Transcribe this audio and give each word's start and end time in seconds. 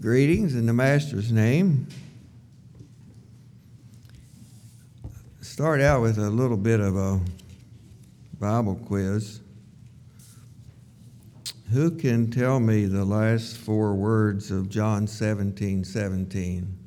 Greetings 0.00 0.56
in 0.56 0.66
the 0.66 0.72
Master's 0.72 1.30
name. 1.30 1.86
Start 5.40 5.80
out 5.80 6.02
with 6.02 6.18
a 6.18 6.28
little 6.28 6.56
bit 6.56 6.80
of 6.80 6.96
a 6.96 7.20
Bible 8.40 8.74
quiz. 8.74 9.38
Who 11.70 11.92
can 11.92 12.28
tell 12.28 12.58
me 12.58 12.86
the 12.86 13.04
last 13.04 13.56
four 13.56 13.94
words 13.94 14.50
of 14.50 14.68
John 14.68 15.06
17 15.06 15.84
17? 15.84 16.77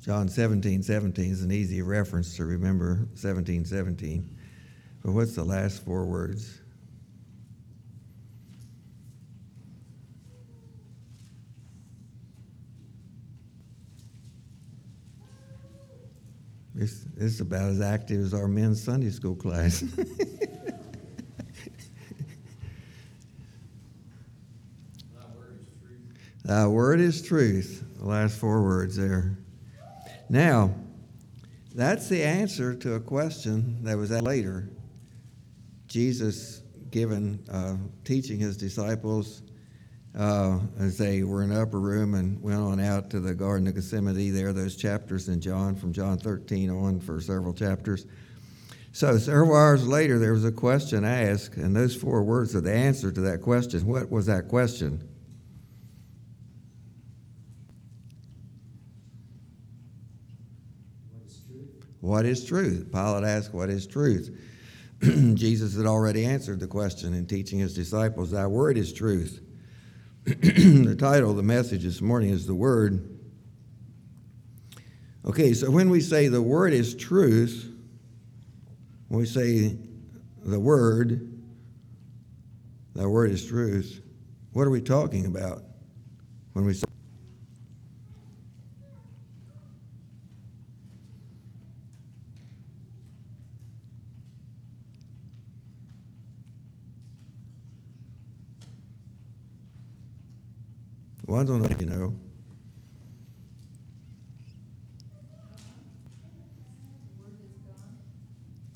John 0.00 0.28
17 0.28 0.82
17 0.82 1.30
is 1.30 1.42
an 1.42 1.52
easy 1.52 1.82
reference 1.82 2.34
to 2.36 2.46
remember 2.46 3.06
17 3.14 3.66
17. 3.66 4.36
But 5.04 5.12
what's 5.12 5.34
the 5.34 5.44
last 5.44 5.84
four 5.84 6.06
words? 6.06 6.60
This, 16.74 17.04
this 17.14 17.34
is 17.34 17.40
about 17.42 17.68
as 17.68 17.82
active 17.82 18.20
as 18.24 18.32
our 18.32 18.48
men's 18.48 18.82
Sunday 18.82 19.10
school 19.10 19.34
class. 19.34 19.80
Thy 26.42 26.66
word 26.66 27.00
is 27.00 27.20
truth. 27.20 27.84
The 27.98 28.06
last 28.06 28.38
four 28.38 28.62
words 28.62 28.96
there. 28.96 29.36
Now, 30.30 30.72
that's 31.74 32.08
the 32.08 32.22
answer 32.22 32.72
to 32.72 32.94
a 32.94 33.00
question 33.00 33.82
that 33.82 33.98
was 33.98 34.12
asked 34.12 34.22
later. 34.22 34.70
Jesus 35.88 36.62
given 36.92 37.44
uh, 37.50 37.74
teaching 38.04 38.38
his 38.38 38.56
disciples 38.56 39.42
uh, 40.16 40.60
as 40.78 40.96
they 40.96 41.24
were 41.24 41.42
in 41.42 41.50
the 41.50 41.60
upper 41.60 41.80
room 41.80 42.14
and 42.14 42.40
went 42.40 42.60
on 42.60 42.78
out 42.78 43.10
to 43.10 43.18
the 43.18 43.34
Garden 43.34 43.66
of 43.66 43.74
Gethsemane. 43.74 44.32
There, 44.32 44.48
are 44.48 44.52
those 44.52 44.76
chapters 44.76 45.28
in 45.28 45.40
John, 45.40 45.74
from 45.74 45.92
John 45.92 46.16
13 46.16 46.70
on 46.70 47.00
for 47.00 47.20
several 47.20 47.52
chapters. 47.52 48.06
So, 48.92 49.18
several 49.18 49.56
hours 49.56 49.84
later, 49.86 50.20
there 50.20 50.32
was 50.32 50.44
a 50.44 50.52
question 50.52 51.04
asked, 51.04 51.56
and 51.56 51.74
those 51.74 51.96
four 51.96 52.22
words 52.22 52.54
are 52.54 52.60
the 52.60 52.72
answer 52.72 53.10
to 53.10 53.20
that 53.22 53.42
question. 53.42 53.84
What 53.84 54.12
was 54.12 54.26
that 54.26 54.46
question? 54.46 55.08
What 62.00 62.24
is 62.24 62.44
truth? 62.44 62.90
Pilate 62.92 63.24
asked, 63.24 63.52
What 63.52 63.70
is 63.70 63.86
truth? 63.86 64.36
Jesus 65.02 65.76
had 65.76 65.86
already 65.86 66.24
answered 66.24 66.60
the 66.60 66.66
question 66.66 67.14
in 67.14 67.26
teaching 67.26 67.58
his 67.58 67.74
disciples, 67.74 68.30
Thy 68.30 68.46
word 68.46 68.76
is 68.78 68.92
truth. 68.92 69.40
the 70.24 70.96
title 70.98 71.30
of 71.30 71.36
the 71.36 71.42
message 71.42 71.82
this 71.82 72.02
morning 72.02 72.28
is 72.28 72.46
The 72.46 72.54
Word. 72.54 73.18
Okay, 75.24 75.54
so 75.54 75.70
when 75.70 75.88
we 75.88 76.00
say 76.02 76.28
the 76.28 76.42
Word 76.42 76.74
is 76.74 76.94
truth, 76.94 77.72
when 79.08 79.20
we 79.20 79.26
say 79.26 79.78
the 80.44 80.60
Word, 80.60 81.42
the 82.94 83.08
Word 83.08 83.30
is 83.30 83.46
truth, 83.46 84.02
what 84.52 84.66
are 84.66 84.70
we 84.70 84.82
talking 84.82 85.24
about 85.24 85.62
when 86.52 86.66
we 86.66 86.74
say 86.74 86.89
I 101.40 101.42
don't 101.42 101.62
know 101.62 101.74
you 101.80 101.86
know. 101.86 102.14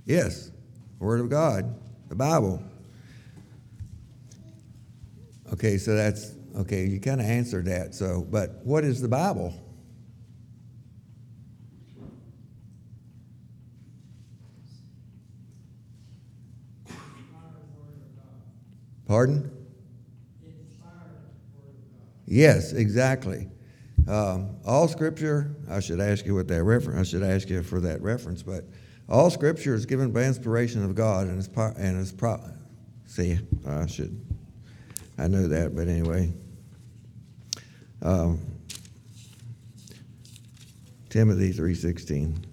Yes, 0.06 0.50
Word 0.98 1.20
of 1.20 1.28
God, 1.28 1.78
the 2.08 2.14
Bible. 2.14 2.62
Okay, 5.52 5.76
so 5.76 5.94
that's 5.94 6.32
okay. 6.56 6.86
You 6.86 7.00
kind 7.00 7.20
of 7.20 7.26
answered 7.26 7.66
that. 7.66 7.94
So, 7.94 8.26
but 8.30 8.62
what 8.64 8.82
is 8.82 9.02
the 9.02 9.08
Bible? 9.08 9.52
Pardon? 19.06 19.63
Yes, 22.34 22.72
exactly. 22.72 23.46
Um, 24.08 24.56
all 24.66 24.88
scripture, 24.88 25.54
I 25.70 25.78
should 25.78 26.00
ask 26.00 26.26
you 26.26 26.34
what 26.34 26.48
that 26.48 26.64
reference, 26.64 26.98
I 26.98 27.08
should 27.08 27.22
ask 27.22 27.48
you 27.48 27.62
for 27.62 27.78
that 27.82 28.02
reference, 28.02 28.42
but 28.42 28.64
all 29.08 29.30
scripture 29.30 29.72
is 29.72 29.86
given 29.86 30.10
by 30.10 30.24
inspiration 30.24 30.84
of 30.84 30.96
God 30.96 31.28
and 31.28 31.38
it's, 31.38 31.46
po- 31.46 31.74
and 31.78 32.00
is 32.00 32.10
pro- 32.10 32.42
see, 33.06 33.38
I 33.64 33.86
should, 33.86 34.20
I 35.16 35.28
know 35.28 35.46
that, 35.46 35.76
but 35.76 35.86
anyway. 35.86 36.32
Um, 38.02 38.40
Timothy 41.10 41.52
3.16. 41.52 42.46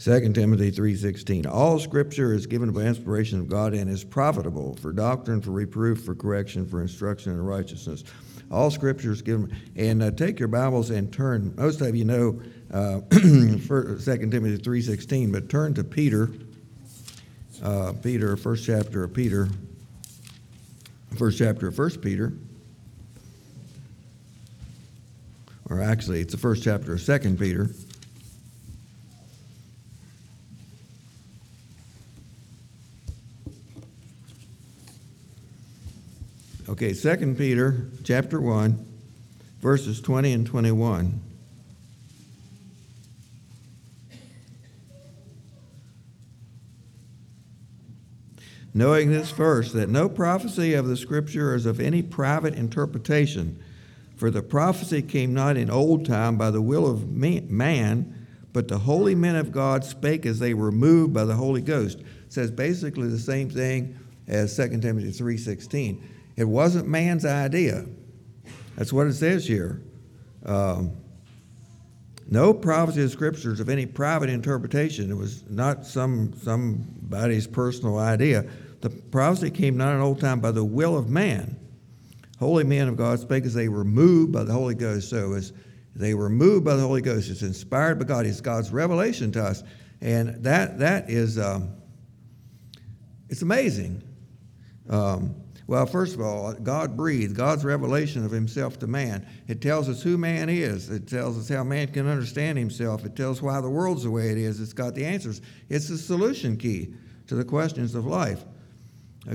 2 0.00 0.32
Timothy 0.32 0.70
3:16 0.70 1.46
All 1.46 1.78
scripture 1.78 2.32
is 2.32 2.46
given 2.46 2.70
by 2.70 2.82
inspiration 2.82 3.38
of 3.38 3.48
God 3.48 3.74
and 3.74 3.90
is 3.90 4.02
profitable 4.02 4.74
for 4.76 4.94
doctrine, 4.94 5.42
for 5.42 5.50
reproof, 5.50 6.02
for 6.02 6.14
correction, 6.14 6.66
for 6.66 6.80
instruction 6.80 7.32
in 7.32 7.44
righteousness. 7.44 8.04
All 8.50 8.70
scripture 8.70 9.12
is 9.12 9.20
given 9.20 9.54
and 9.76 10.02
uh, 10.02 10.10
take 10.10 10.38
your 10.38 10.48
Bibles 10.48 10.88
and 10.88 11.12
turn. 11.12 11.54
Most 11.54 11.82
of 11.82 11.94
you 11.94 12.06
know 12.06 12.40
uh, 12.72 13.00
2 13.10 13.98
Timothy 14.00 14.56
3:16, 14.56 15.32
but 15.32 15.50
turn 15.50 15.74
to 15.74 15.84
Peter. 15.84 16.30
Uh, 17.62 17.92
Peter, 18.02 18.38
first 18.38 18.64
chapter 18.64 19.04
of 19.04 19.12
Peter. 19.12 19.50
First 21.18 21.36
chapter 21.36 21.68
of 21.68 21.76
First 21.76 22.00
Peter. 22.00 22.32
Or 25.68 25.82
actually, 25.82 26.20
it's 26.20 26.32
the 26.32 26.38
first 26.38 26.64
chapter 26.64 26.94
of 26.94 27.02
Second 27.02 27.38
Peter. 27.38 27.68
Okay, 36.82 36.94
2 36.94 37.34
Peter 37.34 37.90
chapter 38.04 38.40
1, 38.40 38.86
verses 39.60 40.00
20 40.00 40.32
and 40.32 40.46
21. 40.46 41.20
Knowing 48.72 49.10
this 49.10 49.30
first, 49.30 49.74
that 49.74 49.90
no 49.90 50.08
prophecy 50.08 50.72
of 50.72 50.86
the 50.86 50.96
Scripture 50.96 51.54
is 51.54 51.66
of 51.66 51.80
any 51.80 52.00
private 52.00 52.54
interpretation, 52.54 53.62
for 54.16 54.30
the 54.30 54.40
prophecy 54.40 55.02
came 55.02 55.34
not 55.34 55.58
in 55.58 55.68
old 55.68 56.06
time 56.06 56.38
by 56.38 56.50
the 56.50 56.62
will 56.62 56.86
of 56.86 57.10
man, 57.10 58.26
but 58.54 58.68
the 58.68 58.78
holy 58.78 59.14
men 59.14 59.36
of 59.36 59.52
God 59.52 59.84
spake 59.84 60.24
as 60.24 60.38
they 60.38 60.54
were 60.54 60.72
moved 60.72 61.12
by 61.12 61.26
the 61.26 61.36
Holy 61.36 61.60
Ghost. 61.60 61.98
It 61.98 62.32
says 62.32 62.50
basically 62.50 63.08
the 63.08 63.18
same 63.18 63.50
thing 63.50 63.98
as 64.26 64.56
2 64.56 64.80
Timothy 64.80 65.10
3.16. 65.10 66.00
It 66.36 66.44
wasn't 66.44 66.88
man's 66.88 67.24
idea. 67.24 67.86
That's 68.76 68.92
what 68.92 69.06
it 69.06 69.14
says 69.14 69.46
here. 69.46 69.82
Um, 70.44 70.96
no 72.30 72.54
prophecy 72.54 73.02
of 73.02 73.10
scriptures 73.10 73.60
of 73.60 73.68
any 73.68 73.86
private 73.86 74.30
interpretation. 74.30 75.10
It 75.10 75.16
was 75.16 75.48
not 75.50 75.84
some 75.84 76.32
somebody's 76.34 77.46
personal 77.46 77.98
idea. 77.98 78.48
The 78.80 78.90
prophecy 78.90 79.50
came 79.50 79.76
not 79.76 79.94
in 79.94 80.00
old 80.00 80.20
time 80.20 80.40
by 80.40 80.52
the 80.52 80.64
will 80.64 80.96
of 80.96 81.10
man. 81.10 81.58
Holy 82.38 82.64
men 82.64 82.88
of 82.88 82.96
God 82.96 83.18
spake 83.20 83.44
as 83.44 83.52
they 83.52 83.68
were 83.68 83.84
moved 83.84 84.32
by 84.32 84.44
the 84.44 84.52
Holy 84.52 84.74
Ghost. 84.74 85.10
So 85.10 85.34
as 85.34 85.52
they 85.94 86.14
were 86.14 86.30
moved 86.30 86.64
by 86.64 86.76
the 86.76 86.82
Holy 86.82 87.02
Ghost, 87.02 87.28
it's 87.28 87.42
inspired 87.42 87.98
by 87.98 88.04
God. 88.06 88.24
It's 88.24 88.40
God's 88.40 88.70
revelation 88.70 89.32
to 89.32 89.42
us, 89.42 89.64
and 90.00 90.42
that 90.44 90.78
that 90.78 91.10
is 91.10 91.38
um, 91.38 91.74
it's 93.28 93.42
amazing. 93.42 94.02
Um, 94.88 95.34
well, 95.70 95.86
first 95.86 96.16
of 96.16 96.20
all, 96.20 96.52
God 96.52 96.96
breathed, 96.96 97.36
God's 97.36 97.64
revelation 97.64 98.24
of 98.24 98.32
himself 98.32 98.80
to 98.80 98.88
man. 98.88 99.24
It 99.46 99.60
tells 99.60 99.88
us 99.88 100.02
who 100.02 100.18
man 100.18 100.48
is. 100.48 100.90
It 100.90 101.06
tells 101.06 101.38
us 101.38 101.48
how 101.48 101.62
man 101.62 101.86
can 101.92 102.08
understand 102.08 102.58
himself. 102.58 103.04
It 103.04 103.14
tells 103.14 103.40
why 103.40 103.60
the 103.60 103.70
world's 103.70 104.02
the 104.02 104.10
way 104.10 104.30
it 104.30 104.36
is. 104.36 104.60
It's 104.60 104.72
got 104.72 104.96
the 104.96 105.04
answers. 105.04 105.40
It's 105.68 105.86
the 105.86 105.96
solution 105.96 106.56
key 106.56 106.92
to 107.28 107.36
the 107.36 107.44
questions 107.44 107.94
of 107.94 108.04
life. 108.04 108.42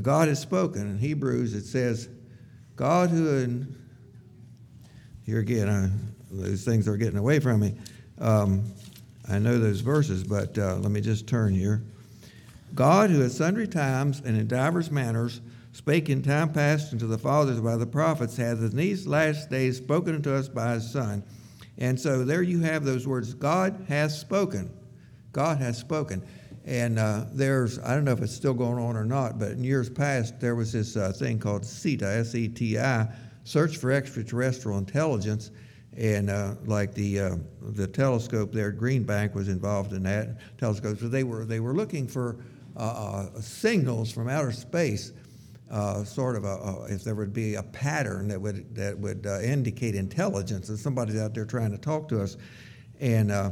God 0.01 0.27
has 0.27 0.41
spoken. 0.41 0.81
In 0.81 0.97
Hebrews, 0.97 1.53
it 1.53 1.63
says, 1.63 2.09
God 2.75 3.11
who 3.11 3.37
in 3.37 3.73
here 5.25 5.39
again, 5.39 5.69
uh, 5.69 5.89
those 6.31 6.65
things 6.65 6.89
are 6.89 6.97
getting 6.97 7.17
away 7.17 7.39
from 7.39 7.61
me. 7.61 7.75
Um, 8.19 8.73
I 9.29 9.39
know 9.39 9.57
those 9.57 9.79
verses, 9.79 10.25
but 10.25 10.57
uh, 10.57 10.75
let 10.79 10.91
me 10.91 10.99
just 10.99 11.27
turn 11.27 11.53
here. 11.53 11.81
God, 12.73 13.09
who 13.09 13.23
at 13.23 13.31
sundry 13.31 13.69
times 13.69 14.21
and 14.25 14.37
in 14.37 14.49
divers 14.49 14.91
manners 14.91 15.39
spake 15.75 16.10
in 16.10 16.22
time 16.22 16.54
past 16.54 16.94
unto 16.94 17.06
the 17.06 17.18
fathers 17.18 17.60
by 17.60 17.75
the 17.75 17.86
prophets, 17.86 18.38
hath 18.38 18.60
in 18.60 18.77
these 18.77 19.06
last 19.06 19.50
days 19.50 19.75
spoken 19.75 20.16
unto 20.16 20.33
us 20.33 20.48
by 20.48 20.75
his 20.75 20.89
Son. 20.89 21.22
And 21.77 22.00
so 22.00 22.24
there 22.24 22.42
you 22.42 22.62
have 22.62 22.86
those 22.86 23.06
words 23.06 23.33
God 23.33 23.86
has 23.89 24.18
spoken. 24.18 24.72
God 25.33 25.57
has 25.57 25.77
spoken. 25.77 26.24
And 26.63 26.98
uh, 26.98 27.25
there's, 27.33 27.77
I 27.80 27.94
don't 27.94 28.06
know 28.06 28.13
if 28.13 28.22
it's 28.22 28.31
still 28.33 28.54
going 28.54 28.81
on 28.81 28.95
or 28.95 29.04
not, 29.04 29.38
but 29.38 29.51
in 29.51 29.66
years 29.66 29.89
past, 29.89 30.39
there 30.39 30.56
was 30.56 30.72
this 30.72 30.95
uh, 30.95 31.12
thing 31.12 31.39
called 31.39 31.66
SETI, 31.66 32.06
S 32.06 32.33
E 32.36 32.48
T 32.48 32.80
I, 32.80 33.10
Search 33.44 33.75
for 33.75 33.92
Extraterrestrial 33.92 34.78
Intelligence. 34.78 35.51
And 35.98 36.30
uh, 36.30 36.56
like 36.66 36.94
the, 36.94 37.19
uh, 37.19 37.36
the 37.62 37.88
telescope 37.88 38.54
there 38.54 38.69
at 38.69 38.78
Green 38.78 39.04
Bank 39.04 39.36
was 39.36 39.50
involved 39.50 39.92
in 39.92 40.04
that 40.04 40.57
telescope. 40.57 41.00
So 41.00 41.10
they 41.10 41.25
were, 41.25 41.44
they 41.44 41.60
were 41.60 41.74
looking 41.74 42.07
for 42.07 42.38
uh, 42.78 42.80
uh, 43.36 43.42
signals 43.42 44.10
from 44.10 44.30
outer 44.30 44.54
space. 44.54 45.12
Uh, 45.71 46.03
sort 46.03 46.35
of 46.35 46.44
a, 46.44 46.47
a, 46.47 46.85
if 46.94 47.03
there 47.03 47.15
would 47.15 47.33
be 47.33 47.56
a 47.56 47.63
pattern 47.63 48.27
that 48.27 48.39
would 48.39 48.75
that 48.75 48.95
would 49.00 49.25
uh, 49.25 49.39
indicate 49.41 49.95
intelligence 49.95 50.67
that 50.67 50.77
somebody's 50.77 51.19
out 51.19 51.33
there 51.33 51.44
trying 51.44 51.71
to 51.71 51.77
talk 51.77 52.07
to 52.07 52.21
us, 52.21 52.38
and 53.00 53.31
uh, 53.31 53.50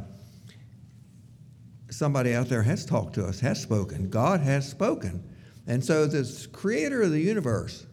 somebody 1.89 2.35
out 2.35 2.47
there 2.47 2.61
has 2.61 2.85
talked 2.85 3.15
to 3.15 3.25
us, 3.25 3.39
has 3.39 3.59
spoken. 3.59 4.11
God 4.11 4.41
has 4.41 4.69
spoken, 4.69 5.27
and 5.65 5.83
so 5.83 6.05
this 6.05 6.45
Creator 6.45 7.01
of 7.01 7.09
the 7.09 7.19
universe, 7.19 7.87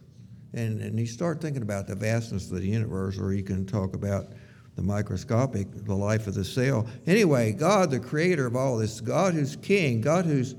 and 0.53 0.81
and 0.81 0.99
you 0.99 1.07
start 1.07 1.41
thinking 1.41 1.63
about 1.63 1.87
the 1.87 1.95
vastness 1.95 2.51
of 2.51 2.61
the 2.61 2.67
universe, 2.67 3.17
or 3.17 3.33
you 3.33 3.43
can 3.43 3.65
talk 3.65 3.95
about 3.95 4.27
the 4.75 4.83
microscopic, 4.83 5.67
the 5.85 5.95
life 5.95 6.27
of 6.27 6.35
the 6.35 6.45
cell. 6.45 6.85
Anyway, 7.07 7.53
God, 7.53 7.89
the 7.89 7.99
Creator 7.99 8.45
of 8.45 8.55
all 8.55 8.77
this, 8.77 9.01
God 9.01 9.33
who's 9.33 9.55
King, 9.55 9.99
God 9.99 10.25
who's 10.25 10.53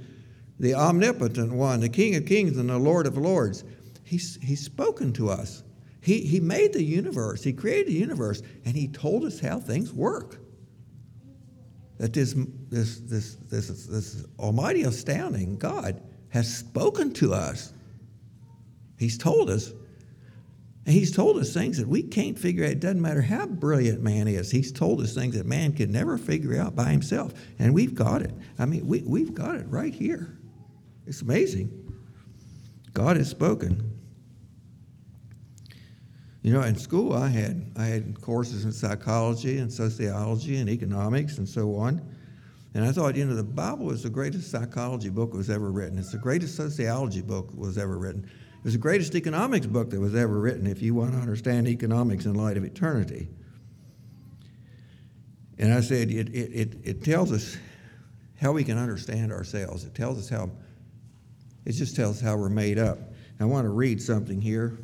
the 0.63 0.77
omnipotent 0.77 1.53
one, 1.53 1.81
the 1.81 1.89
King 1.89 2.15
of 2.15 2.25
kings 2.25 2.57
and 2.57 2.71
the 2.71 2.79
Lord 2.79 3.09
of 3.09 3.19
lords. 3.19 3.65
He's, 4.05 4.39
he's 4.41 4.65
spoken 4.65 5.13
to 5.15 5.29
us. 5.29 5.65
He, 6.01 6.21
he 6.21 6.39
made 6.39 6.73
the 6.73 6.83
universe, 6.83 7.43
He 7.43 7.53
created 7.53 7.89
the 7.89 7.99
universe, 7.99 8.43
and 8.65 8.77
He 8.77 8.87
told 8.87 9.25
us 9.25 9.41
how 9.41 9.59
things 9.59 9.93
work. 9.93 10.39
That 11.99 12.13
this, 12.13 12.37
this, 12.69 13.01
this, 13.01 13.35
this, 13.51 13.87
this 13.87 14.25
almighty, 14.39 14.85
astounding 14.85 15.59
God 15.59 16.01
has 16.29 16.57
spoken 16.57 17.13
to 17.15 17.35
us. 17.35 17.73
He's 18.99 19.19
told 19.19 19.51
us. 19.51 19.73
And 20.85 20.95
he's 20.95 21.15
told 21.15 21.39
us 21.39 21.53
things 21.53 21.79
that 21.79 21.87
we 21.87 22.03
can't 22.03 22.37
figure 22.37 22.65
out. 22.65 22.71
It 22.71 22.81
doesn't 22.81 23.01
matter 23.03 23.23
how 23.23 23.47
brilliant 23.47 24.01
man 24.01 24.27
is. 24.27 24.51
He's 24.51 24.73
told 24.73 25.01
us 25.01 25.15
things 25.15 25.37
that 25.37 25.47
man 25.47 25.73
could 25.73 25.91
never 25.91 26.19
figure 26.19 26.61
out 26.61 26.75
by 26.75 26.91
himself. 26.91 27.35
And 27.61 27.73
we've 27.73 27.95
got 27.95 28.23
it. 28.23 28.33
I 28.59 28.67
mean, 28.67 28.87
we, 28.87 29.03
we've 29.03 29.33
got 29.35 29.57
it 29.57 29.67
right 29.69 29.95
here. 29.95 30.39
It's 31.07 31.23
amazing. 31.23 31.71
God 32.93 33.17
has 33.17 33.29
spoken. 33.29 33.91
You 36.43 36.53
know, 36.53 36.63
in 36.63 36.77
school 36.77 37.13
I 37.13 37.29
had 37.29 37.73
I 37.77 37.85
had 37.85 38.21
courses 38.21 38.65
in 38.65 38.73
psychology 38.73 39.59
and 39.59 39.73
sociology 39.73 40.57
and 40.57 40.69
economics 40.69 41.39
and 41.39 41.49
so 41.49 41.77
on. 41.77 42.03
And 42.75 42.85
I 42.85 42.91
thought, 42.91 43.17
you 43.17 43.25
know, 43.25 43.35
the 43.35 43.43
Bible 43.43 43.91
is 43.91 44.03
the 44.03 44.11
greatest 44.11 44.51
psychology 44.51 45.11
book 45.11 45.33
that 45.33 45.37
was 45.37 45.51
ever 45.51 45.71
written. 45.71 45.99
It's 45.99 46.13
the 46.13 46.19
greatest 46.19 46.57
sociology 46.57 47.21
book 47.21 47.51
that 47.51 47.59
was 47.59 47.77
ever 47.77 47.99
written. 47.99 48.25
It 48.25 48.65
was 48.65 48.73
the 48.73 48.79
greatest 48.79 49.15
economics 49.15 49.67
book 49.67 49.91
that 49.91 50.01
was 50.01 50.15
ever 50.15 50.39
written 50.39 50.67
if 50.67 50.81
you 50.81 50.95
want 50.95 51.13
to 51.13 51.19
understand 51.19 51.69
economics 51.69 52.25
in 52.25 52.35
light 52.35 52.57
of 52.57 52.65
eternity. 52.65 53.29
And 55.59 55.73
I 55.73 55.81
said, 55.81 56.11
it, 56.11 56.29
it, 56.31 56.51
it, 56.53 56.77
it 56.83 57.05
tells 57.05 57.31
us 57.31 57.57
how 58.41 58.53
we 58.53 58.65
can 58.65 58.79
understand 58.79 59.33
ourselves. 59.33 59.85
It 59.85 59.95
tells 59.95 60.19
us 60.19 60.29
how 60.29 60.51
it 61.65 61.73
just 61.73 61.97
tells 61.97 62.21
how 62.21 62.37
we're 62.37 62.49
made 62.49 62.79
up. 62.79 62.99
I 63.41 63.45
want 63.45 63.65
to 63.65 63.71
read 63.71 64.01
something 64.01 64.41
here. 64.41 64.79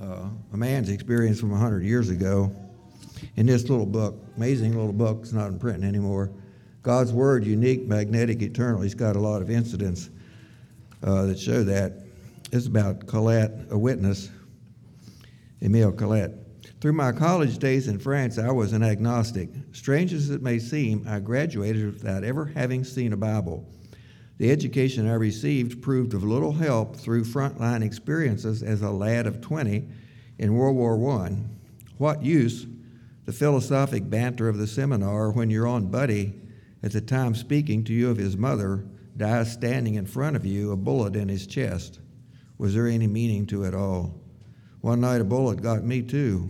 Uh, 0.00 0.28
a 0.52 0.56
man's 0.56 0.88
experience 0.88 1.40
from 1.40 1.50
100 1.50 1.82
years 1.84 2.10
ago 2.10 2.54
in 3.36 3.46
this 3.46 3.68
little 3.68 3.86
book, 3.86 4.16
amazing 4.36 4.76
little 4.76 4.92
book, 4.92 5.20
it's 5.22 5.32
not 5.32 5.48
in 5.48 5.58
print 5.58 5.84
anymore. 5.84 6.30
God's 6.82 7.12
Word, 7.12 7.44
unique, 7.44 7.86
magnetic, 7.86 8.42
eternal. 8.42 8.80
He's 8.80 8.94
got 8.94 9.16
a 9.16 9.20
lot 9.20 9.42
of 9.42 9.50
incidents 9.50 10.10
uh, 11.02 11.26
that 11.26 11.38
show 11.38 11.64
that. 11.64 12.04
It's 12.52 12.66
about 12.66 13.08
Cailliet, 13.08 13.50
a 13.70 13.78
witness, 13.78 14.30
Emile 15.62 15.92
Cailliet. 15.92 16.45
Through 16.80 16.92
my 16.92 17.12
college 17.12 17.58
days 17.58 17.88
in 17.88 17.98
France, 17.98 18.38
I 18.38 18.50
was 18.50 18.72
an 18.72 18.82
agnostic. 18.82 19.50
Strange 19.72 20.12
as 20.12 20.30
it 20.30 20.42
may 20.42 20.58
seem, 20.58 21.04
I 21.08 21.20
graduated 21.20 21.86
without 21.86 22.24
ever 22.24 22.46
having 22.46 22.84
seen 22.84 23.12
a 23.12 23.16
Bible. 23.16 23.66
The 24.38 24.50
education 24.50 25.08
I 25.08 25.14
received 25.14 25.82
proved 25.82 26.12
of 26.12 26.22
little 26.22 26.52
help 26.52 26.96
through 26.96 27.24
frontline 27.24 27.82
experiences 27.82 28.62
as 28.62 28.82
a 28.82 28.90
lad 28.90 29.26
of 29.26 29.40
20 29.40 29.88
in 30.38 30.54
World 30.54 30.76
War 30.76 31.22
I. 31.22 31.36
What 31.96 32.22
use 32.22 32.66
the 33.24 33.32
philosophic 33.32 34.08
banter 34.08 34.48
of 34.48 34.58
the 34.58 34.66
seminar 34.66 35.30
when 35.30 35.50
your 35.50 35.66
own 35.66 35.86
buddy, 35.86 36.34
at 36.82 36.92
the 36.92 37.00
time 37.00 37.34
speaking 37.34 37.82
to 37.84 37.92
you 37.92 38.10
of 38.10 38.18
his 38.18 38.36
mother, 38.36 38.84
dies 39.16 39.52
standing 39.52 39.94
in 39.94 40.06
front 40.06 40.36
of 40.36 40.44
you, 40.44 40.70
a 40.70 40.76
bullet 40.76 41.16
in 41.16 41.28
his 41.28 41.46
chest? 41.46 42.00
Was 42.58 42.74
there 42.74 42.86
any 42.86 43.06
meaning 43.06 43.46
to 43.46 43.64
it 43.64 43.74
all? 43.74 44.20
One 44.86 45.00
night 45.00 45.20
a 45.20 45.24
bullet 45.24 45.62
got 45.62 45.82
me 45.82 46.00
too. 46.00 46.48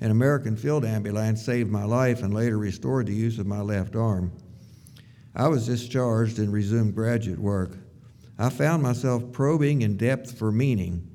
An 0.00 0.10
American 0.10 0.56
field 0.56 0.82
ambulance 0.82 1.44
saved 1.44 1.70
my 1.70 1.84
life 1.84 2.22
and 2.22 2.32
later 2.32 2.56
restored 2.56 3.04
the 3.06 3.12
use 3.12 3.38
of 3.38 3.46
my 3.46 3.60
left 3.60 3.94
arm. 3.94 4.32
I 5.34 5.48
was 5.48 5.66
discharged 5.66 6.38
and 6.38 6.50
resumed 6.50 6.94
graduate 6.94 7.38
work. 7.38 7.76
I 8.38 8.48
found 8.48 8.82
myself 8.82 9.30
probing 9.30 9.82
in 9.82 9.98
depth 9.98 10.38
for 10.38 10.50
meaning. 10.50 11.06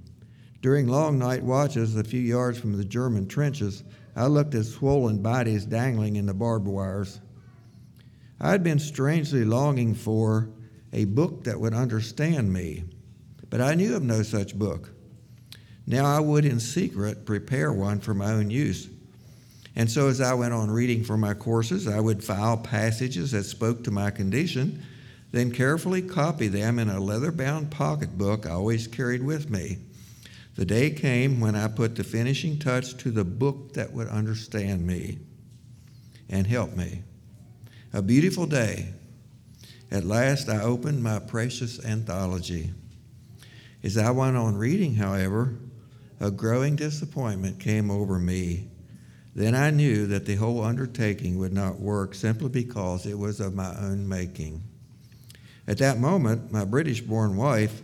During 0.61 0.87
long 0.87 1.17
night 1.17 1.41
watches 1.41 1.95
a 1.95 2.03
few 2.03 2.21
yards 2.21 2.59
from 2.59 2.77
the 2.77 2.85
German 2.85 3.27
trenches, 3.27 3.83
I 4.15 4.27
looked 4.27 4.53
at 4.53 4.65
swollen 4.65 5.19
bodies 5.23 5.65
dangling 5.65 6.15
in 6.15 6.27
the 6.27 6.35
barbed 6.35 6.67
wires. 6.67 7.21
I 8.39 8.51
had 8.51 8.61
been 8.61 8.77
strangely 8.77 9.45
longing 9.45 9.95
for 9.95 10.51
a 10.93 11.05
book 11.05 11.43
that 11.45 11.59
would 11.59 11.73
understand 11.73 12.53
me, 12.53 12.83
but 13.49 13.61
I 13.61 13.73
knew 13.73 13.95
of 13.95 14.03
no 14.03 14.21
such 14.21 14.59
book. 14.59 14.91
Now 15.88 16.06
I 16.06 16.19
would, 16.19 16.45
in 16.45 16.60
secret, 16.60 17.25
prepare 17.25 17.74
one 17.74 18.00
for 18.00 18.13
my 18.13 18.31
own 18.31 18.50
use. 18.50 18.90
And 19.76 19.90
so, 19.90 20.07
as 20.07 20.19
I 20.19 20.33
went 20.33 20.54
on 20.54 20.69
reading 20.69 21.04
for 21.04 21.18
my 21.18 21.33
courses, 21.33 21.88
I 21.88 22.00
would 22.00 22.23
file 22.23 22.57
passages 22.57 23.31
that 23.31 23.44
spoke 23.44 23.83
to 23.85 23.92
my 23.92 24.11
condition, 24.11 24.83
then 25.31 25.52
carefully 25.52 26.02
copy 26.02 26.47
them 26.50 26.78
in 26.78 26.90
a 26.90 27.00
leather 27.00 27.31
bound 27.31 27.71
pocketbook 27.71 28.45
I 28.45 28.52
always 28.52 28.88
carried 28.88 29.23
with 29.23 29.50
me. 29.50 29.78
The 30.56 30.66
day 30.66 30.90
came 30.92 31.40
when 31.40 31.56
I 31.56 31.69
put 31.69 31.95
the 31.95 32.04
finishing 32.04 32.59
touch 32.59 32.97
to 32.97 33.11
the 33.11 33.23
book 33.23 33.73
that 33.73 33.94
would 33.94 34.09
understand 34.09 34.85
me 34.85 35.19
and 36.30 36.45
help 36.45 36.76
me. 36.76 37.04
A 37.94 38.02
beautiful 38.02 38.45
day. 38.45 38.94
At 39.90 40.06
last, 40.06 40.50
I 40.50 40.61
opened 40.61 41.04
my 41.04 41.19
precious 41.19 41.83
anthology. 41.83 42.73
As 43.83 43.97
I 43.97 44.11
went 44.11 44.38
on 44.38 44.56
reading, 44.56 44.95
however, 44.95 45.56
a 46.21 46.30
growing 46.30 46.75
disappointment 46.75 47.59
came 47.59 47.90
over 47.90 48.19
me. 48.19 48.69
Then 49.33 49.56
I 49.56 49.71
knew 49.71 50.06
that 50.06 50.28
the 50.28 50.35
whole 50.35 50.63
undertaking 50.63 51.40
would 51.40 51.51
not 51.51 51.80
work 51.80 52.13
simply 52.13 52.49
because 52.49 53.07
it 53.07 53.18
was 53.18 53.40
of 53.40 53.56
my 53.56 53.75
own 53.75 54.07
making. 54.07 54.61
At 55.68 55.80
that 55.80 55.99
moment, 55.99 56.51
my 56.51 56.63
British 56.63 57.01
born 57.01 57.37
wife, 57.37 57.81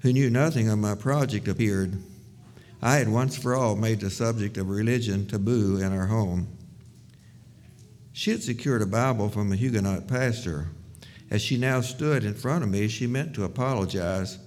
who 0.00 0.12
knew 0.12 0.30
nothing 0.30 0.68
of 0.68 0.78
my 0.78 0.94
project, 0.94 1.48
appeared. 1.48 2.00
I 2.80 2.96
had 2.96 3.08
once 3.08 3.36
for 3.36 3.56
all 3.56 3.74
made 3.74 3.98
the 3.98 4.10
subject 4.10 4.56
of 4.58 4.68
religion 4.68 5.26
taboo 5.26 5.78
in 5.78 5.92
our 5.92 6.06
home. 6.06 6.46
She 8.12 8.30
had 8.30 8.44
secured 8.44 8.82
a 8.82 8.86
Bible 8.86 9.28
from 9.28 9.50
a 9.50 9.56
Huguenot 9.56 10.06
pastor. 10.06 10.68
As 11.30 11.42
she 11.42 11.56
now 11.56 11.80
stood 11.80 12.22
in 12.22 12.34
front 12.34 12.62
of 12.62 12.70
me, 12.70 12.86
she 12.86 13.08
meant 13.08 13.34
to 13.34 13.44
apologize, 13.44 14.38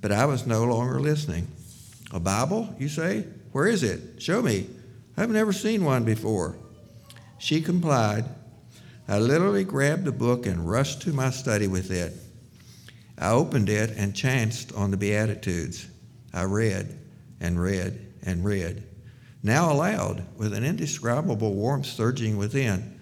but 0.00 0.10
I 0.10 0.24
was 0.24 0.48
no 0.48 0.64
longer 0.64 0.98
listening. 0.98 1.46
A 2.12 2.20
Bible, 2.20 2.74
you 2.78 2.88
say? 2.88 3.24
Where 3.52 3.66
is 3.66 3.82
it? 3.82 4.22
Show 4.22 4.42
me. 4.42 4.68
I've 5.16 5.30
never 5.30 5.52
seen 5.52 5.84
one 5.84 6.04
before. 6.04 6.56
She 7.38 7.60
complied. 7.60 8.24
I 9.08 9.18
literally 9.18 9.64
grabbed 9.64 10.04
the 10.04 10.12
book 10.12 10.46
and 10.46 10.68
rushed 10.68 11.02
to 11.02 11.12
my 11.12 11.30
study 11.30 11.66
with 11.66 11.90
it. 11.90 12.12
I 13.18 13.30
opened 13.30 13.68
it 13.68 13.90
and 13.96 14.14
chanced 14.14 14.72
on 14.74 14.90
the 14.90 14.96
Beatitudes. 14.96 15.86
I 16.32 16.44
read 16.44 16.98
and 17.40 17.60
read 17.60 18.14
and 18.22 18.44
read. 18.44 18.84
Now 19.42 19.72
aloud, 19.72 20.26
with 20.36 20.52
an 20.52 20.64
indescribable 20.64 21.54
warmth 21.54 21.86
surging 21.86 22.36
within. 22.36 23.00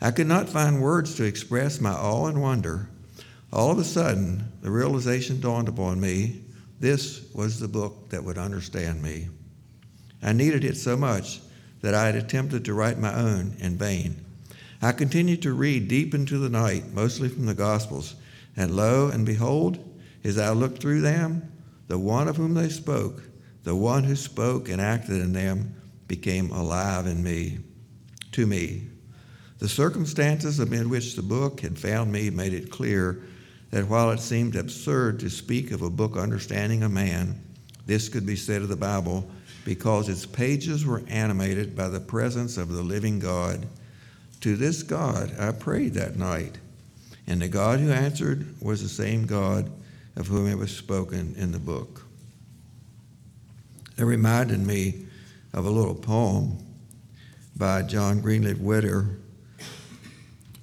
I 0.00 0.10
could 0.10 0.26
not 0.26 0.48
find 0.48 0.82
words 0.82 1.14
to 1.16 1.24
express 1.24 1.80
my 1.80 1.92
awe 1.92 2.26
and 2.26 2.42
wonder. 2.42 2.88
All 3.52 3.70
of 3.70 3.78
a 3.78 3.84
sudden, 3.84 4.52
the 4.62 4.70
realization 4.70 5.40
dawned 5.40 5.68
upon 5.68 6.00
me 6.00 6.42
this 6.80 7.32
was 7.34 7.58
the 7.58 7.68
book 7.68 8.10
that 8.10 8.24
would 8.24 8.38
understand 8.38 9.02
me. 9.02 9.28
I 10.22 10.32
needed 10.32 10.64
it 10.64 10.76
so 10.76 10.96
much 10.96 11.40
that 11.80 11.94
I 11.94 12.06
had 12.06 12.16
attempted 12.16 12.64
to 12.64 12.74
write 12.74 12.98
my 12.98 13.14
own 13.14 13.56
in 13.58 13.76
vain. 13.76 14.24
I 14.82 14.92
continued 14.92 15.42
to 15.42 15.52
read 15.52 15.88
deep 15.88 16.14
into 16.14 16.38
the 16.38 16.50
night, 16.50 16.92
mostly 16.92 17.28
from 17.28 17.46
the 17.46 17.54
Gospels, 17.54 18.14
and 18.56 18.76
lo 18.76 19.08
and 19.08 19.24
behold, 19.24 19.78
as 20.24 20.38
I 20.38 20.50
looked 20.50 20.80
through 20.80 21.00
them, 21.00 21.50
the 21.88 21.98
one 21.98 22.28
of 22.28 22.36
whom 22.36 22.54
they 22.54 22.68
spoke, 22.68 23.22
the 23.64 23.76
one 23.76 24.04
who 24.04 24.16
spoke 24.16 24.68
and 24.68 24.80
acted 24.80 25.20
in 25.22 25.32
them, 25.32 25.74
became 26.08 26.50
alive 26.50 27.06
in 27.06 27.22
me, 27.22 27.58
to 28.32 28.46
me. 28.46 28.88
The 29.58 29.68
circumstances 29.68 30.58
amid 30.58 30.86
which 30.88 31.16
the 31.16 31.22
book 31.22 31.60
had 31.60 31.78
found 31.78 32.12
me 32.12 32.30
made 32.30 32.52
it 32.52 32.70
clear 32.70 33.22
that 33.70 33.88
while 33.88 34.10
it 34.10 34.20
seemed 34.20 34.56
absurd 34.56 35.20
to 35.20 35.30
speak 35.30 35.70
of 35.70 35.82
a 35.82 35.90
book 35.90 36.16
understanding 36.16 36.82
a 36.82 36.88
man, 36.88 37.40
this 37.86 38.08
could 38.08 38.26
be 38.26 38.36
said 38.36 38.62
of 38.62 38.68
the 38.68 38.76
Bible 38.76 39.28
because 39.64 40.08
its 40.08 40.24
pages 40.24 40.86
were 40.86 41.02
animated 41.08 41.76
by 41.76 41.88
the 41.88 42.00
presence 42.00 42.56
of 42.56 42.68
the 42.68 42.82
living 42.82 43.18
God. 43.18 43.66
To 44.40 44.56
this 44.56 44.82
God 44.82 45.32
I 45.38 45.52
prayed 45.52 45.94
that 45.94 46.16
night, 46.16 46.58
and 47.26 47.42
the 47.42 47.48
God 47.48 47.80
who 47.80 47.90
answered 47.90 48.46
was 48.60 48.82
the 48.82 48.88
same 48.88 49.26
God 49.26 49.70
of 50.14 50.28
whom 50.28 50.48
it 50.48 50.56
was 50.56 50.74
spoken 50.74 51.34
in 51.36 51.52
the 51.52 51.58
book. 51.58 52.02
It 53.98 54.04
reminded 54.04 54.60
me 54.60 55.06
of 55.52 55.64
a 55.64 55.70
little 55.70 55.94
poem 55.94 56.58
by 57.56 57.82
John 57.82 58.20
Greenleaf 58.20 58.58
Whittier. 58.58 59.18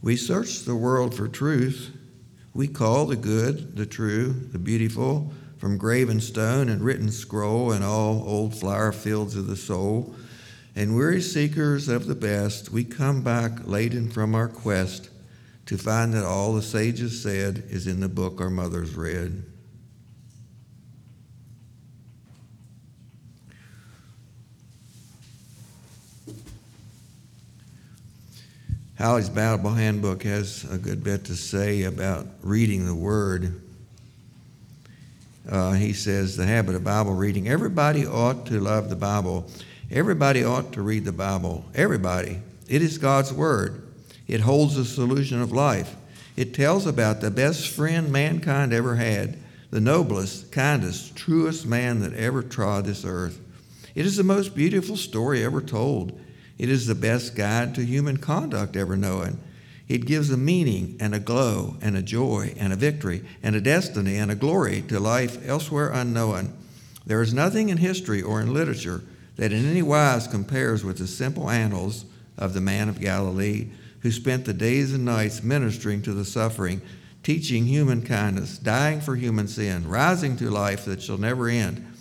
We 0.02 0.16
search 0.16 0.62
the 0.62 0.76
world 0.76 1.16
for 1.16 1.28
truth. 1.28 1.92
We 2.54 2.68
call 2.68 3.06
the 3.06 3.16
good, 3.16 3.76
the 3.76 3.86
true, 3.86 4.34
the 4.52 4.60
beautiful, 4.60 5.34
from 5.58 5.78
graven 5.78 6.22
stone 6.22 6.70
and 6.70 6.82
written 6.82 7.10
scroll 7.10 7.72
and 7.72 7.84
all 7.84 8.24
old 8.28 8.56
flower 8.56 8.92
fields 8.92 9.36
of 9.36 9.48
the 9.48 9.56
soul. 9.56 10.14
And 10.76 10.96
weary 10.96 11.22
seekers 11.22 11.88
of 11.88 12.06
the 12.06 12.16
best, 12.16 12.72
we 12.72 12.84
come 12.84 13.22
back 13.22 13.66
laden 13.66 14.10
from 14.10 14.36
our 14.36 14.48
quest 14.48 15.10
to 15.68 15.78
find 15.78 16.14
that 16.14 16.26
all 16.26 16.54
the 16.54 16.62
sages 16.62 17.22
said 17.22 17.64
is 17.70 17.88
in 17.88 18.02
the 18.02 18.10
book 18.10 18.42
our 18.42 18.50
mothers 18.50 18.96
read. 18.96 19.44
Halley's 29.04 29.30
Bible 29.30 29.72
Handbook 29.72 30.24
has 30.24 30.64
a 30.72 30.78
good 30.78 31.04
bit 31.04 31.26
to 31.26 31.36
say 31.36 31.84
about 31.84 32.26
reading 32.42 32.86
the 32.86 32.96
Word 32.96 33.62
uh, 35.50 35.74
he 35.74 35.92
says, 35.92 36.38
the 36.38 36.46
habit 36.46 36.74
of 36.74 36.86
Bible 36.86 37.14
reading. 37.14 37.50
Everybody 37.50 38.08
ought 38.08 38.46
to 38.46 38.62
love 38.62 38.90
the 38.90 38.96
Bible. 38.96 39.46
Everybody 39.92 40.46
ought 40.46 40.72
to 40.72 40.82
read 40.82 41.04
the 41.04 41.12
Bible. 41.12 41.66
Everybody. 41.76 42.40
It 42.70 42.82
is 42.82 42.98
God's 42.98 43.34
Word. 43.34 43.86
It 44.26 44.40
holds 44.40 44.78
the 44.78 44.86
solution 44.86 45.42
of 45.42 45.52
life. 45.52 45.98
It 46.38 46.54
tells 46.54 46.86
about 46.86 47.20
the 47.20 47.30
best 47.30 47.68
friend 47.68 48.10
mankind 48.10 48.72
ever 48.72 48.96
had, 48.96 49.38
the 49.70 49.82
noblest, 49.82 50.50
kindest, 50.54 51.14
truest 51.18 51.66
man 51.66 52.00
that 52.00 52.14
ever 52.14 52.42
trod 52.42 52.86
this 52.86 53.04
earth. 53.04 53.38
It 53.96 54.06
is 54.06 54.16
the 54.16 54.24
most 54.24 54.56
beautiful 54.56 54.96
story 54.96 55.44
ever 55.44 55.62
told. 55.62 56.18
It 56.58 56.70
is 56.70 56.88
the 56.88 56.96
best 56.96 57.36
guide 57.36 57.76
to 57.76 57.86
human 57.86 58.18
conduct 58.18 58.76
ever 58.76 58.96
known. 58.96 59.40
It 59.88 60.06
gives 60.06 60.30
a 60.30 60.38
meaning 60.38 60.96
and 61.00 61.14
a 61.14 61.20
glow 61.20 61.76
and 61.82 61.98
a 61.98 62.02
joy 62.02 62.54
and 62.58 62.72
a 62.72 62.78
victory 62.78 63.24
and 63.42 63.56
a 63.56 63.62
destiny 63.62 64.16
and 64.16 64.32
a 64.32 64.36
glory 64.36 64.82
to 64.88 65.00
life 65.00 65.38
elsewhere 65.48 65.90
unknown. 65.90 66.54
There 67.06 67.22
is 67.22 67.34
nothing 67.34 67.70
in 67.70 67.78
history 67.78 68.22
or 68.22 68.42
in 68.42 68.54
literature 68.54 69.04
that 69.36 69.52
in 69.52 69.66
any 69.66 69.82
wise 69.82 70.28
compares 70.28 70.84
with 70.84 71.00
the 71.00 71.08
simple 71.08 71.50
annals 71.50 72.06
of 72.38 72.54
the 72.54 72.62
man 72.62 72.88
of 72.88 73.02
Galilee 73.02 73.70
who 74.02 74.12
spent 74.12 74.46
the 74.46 74.54
days 74.54 74.94
and 74.94 75.06
nights 75.06 75.44
ministering 75.44 76.02
to 76.02 76.14
the 76.14 76.26
suffering, 76.26 76.82
teaching 77.24 77.66
human 77.66 78.02
kindness, 78.02 78.58
dying 78.58 79.00
for 79.00 79.16
human 79.16 79.48
sin, 79.48 79.88
rising 79.88 80.36
to 80.38 80.50
life 80.50 80.86
that 80.86 81.02
shall 81.02 81.18
never 81.18 81.48
end, 81.48 81.93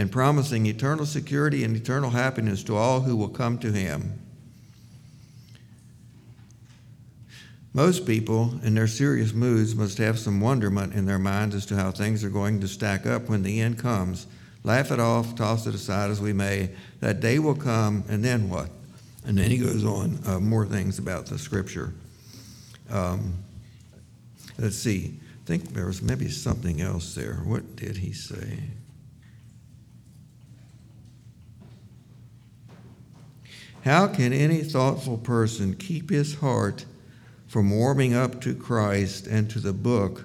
and 0.00 0.10
promising 0.10 0.64
eternal 0.64 1.04
security 1.04 1.62
and 1.62 1.76
eternal 1.76 2.08
happiness 2.08 2.64
to 2.64 2.74
all 2.74 3.00
who 3.00 3.14
will 3.14 3.28
come 3.28 3.58
to 3.58 3.70
him. 3.70 4.18
Most 7.74 8.06
people, 8.06 8.54
in 8.62 8.74
their 8.74 8.86
serious 8.86 9.34
moods, 9.34 9.74
must 9.74 9.98
have 9.98 10.18
some 10.18 10.40
wonderment 10.40 10.94
in 10.94 11.04
their 11.04 11.18
minds 11.18 11.54
as 11.54 11.66
to 11.66 11.76
how 11.76 11.90
things 11.90 12.24
are 12.24 12.30
going 12.30 12.60
to 12.62 12.66
stack 12.66 13.04
up 13.04 13.28
when 13.28 13.42
the 13.42 13.60
end 13.60 13.78
comes. 13.78 14.26
Laugh 14.64 14.90
it 14.90 15.00
off, 15.00 15.34
toss 15.34 15.66
it 15.66 15.74
aside 15.74 16.10
as 16.10 16.18
we 16.18 16.32
may. 16.32 16.70
That 17.00 17.20
day 17.20 17.38
will 17.38 17.54
come, 17.54 18.02
and 18.08 18.24
then 18.24 18.48
what? 18.48 18.70
And 19.26 19.36
then 19.36 19.50
he 19.50 19.58
goes 19.58 19.84
on, 19.84 20.18
uh, 20.26 20.40
more 20.40 20.64
things 20.64 20.98
about 20.98 21.26
the 21.26 21.38
scripture. 21.38 21.92
Um, 22.90 23.34
let's 24.58 24.76
see. 24.76 25.20
I 25.44 25.46
think 25.46 25.74
there 25.74 25.84
was 25.84 26.00
maybe 26.00 26.30
something 26.30 26.80
else 26.80 27.14
there. 27.14 27.42
What 27.44 27.76
did 27.76 27.98
he 27.98 28.14
say? 28.14 28.60
How 33.84 34.06
can 34.06 34.32
any 34.32 34.62
thoughtful 34.62 35.18
person 35.18 35.74
keep 35.74 36.10
his 36.10 36.36
heart 36.36 36.84
from 37.50 37.68
warming 37.70 38.14
up 38.14 38.40
to 38.42 38.54
Christ 38.54 39.26
and 39.26 39.50
to 39.50 39.58
the 39.58 39.72
book 39.72 40.24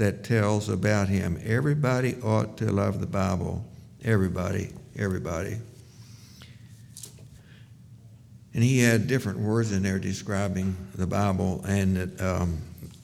that 0.00 0.24
tells 0.24 0.68
about 0.68 1.08
him. 1.08 1.38
Everybody 1.44 2.16
ought 2.22 2.56
to 2.58 2.72
love 2.72 3.00
the 3.00 3.06
Bible. 3.06 3.64
Everybody, 4.02 4.70
everybody. 4.96 5.56
And 8.52 8.62
he 8.64 8.80
had 8.80 9.06
different 9.06 9.38
words 9.38 9.72
in 9.72 9.82
there 9.82 9.98
describing 9.98 10.76
the 10.96 11.06
Bible, 11.06 11.64
and 11.68 12.20
um, 12.20 12.58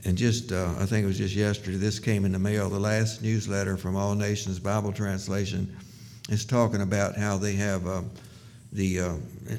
and 0.04 0.18
just 0.18 0.52
uh, 0.52 0.74
I 0.78 0.86
think 0.86 1.04
it 1.04 1.06
was 1.06 1.18
just 1.18 1.34
yesterday. 1.34 1.76
This 1.76 1.98
came 1.98 2.24
in 2.24 2.32
the 2.32 2.38
mail. 2.38 2.68
The 2.68 2.80
last 2.80 3.22
newsletter 3.22 3.76
from 3.76 3.94
All 3.94 4.14
Nations 4.14 4.58
Bible 4.58 4.92
Translation 4.92 5.74
is 6.28 6.44
talking 6.44 6.82
about 6.82 7.16
how 7.16 7.38
they 7.38 7.52
have 7.54 7.86
uh, 7.86 8.02
the 8.72 9.00
uh, 9.00 9.14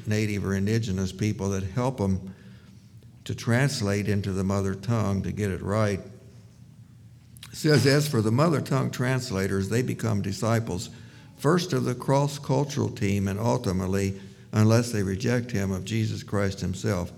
native 0.08 0.46
or 0.46 0.54
indigenous 0.54 1.12
people 1.12 1.50
that 1.50 1.64
help 1.64 1.98
them 1.98 2.34
to 3.26 3.36
translate 3.36 4.08
into 4.08 4.32
the 4.32 4.44
mother 4.44 4.74
tongue 4.74 5.22
to 5.24 5.32
get 5.32 5.52
it 5.52 5.62
right. 5.62 6.00
It 7.52 7.56
says, 7.56 7.86
as 7.86 8.08
for 8.08 8.22
the 8.22 8.32
mother 8.32 8.62
tongue 8.62 8.92
translators, 8.92 9.70
they 9.70 9.82
become 9.82 10.22
disciples, 10.22 10.90
first 11.38 11.74
of 11.74 11.84
the 11.84 11.96
cross 11.96 12.40
cultural 12.40 12.90
team, 12.90 13.28
and 13.28 13.40
ultimately, 13.40 14.20
unless 14.54 14.92
they 14.92 15.04
reject 15.04 15.52
him, 15.52 15.72
of 15.72 15.84
Jesus 15.84 16.24
Christ 16.24 16.62
himself. 16.62 17.12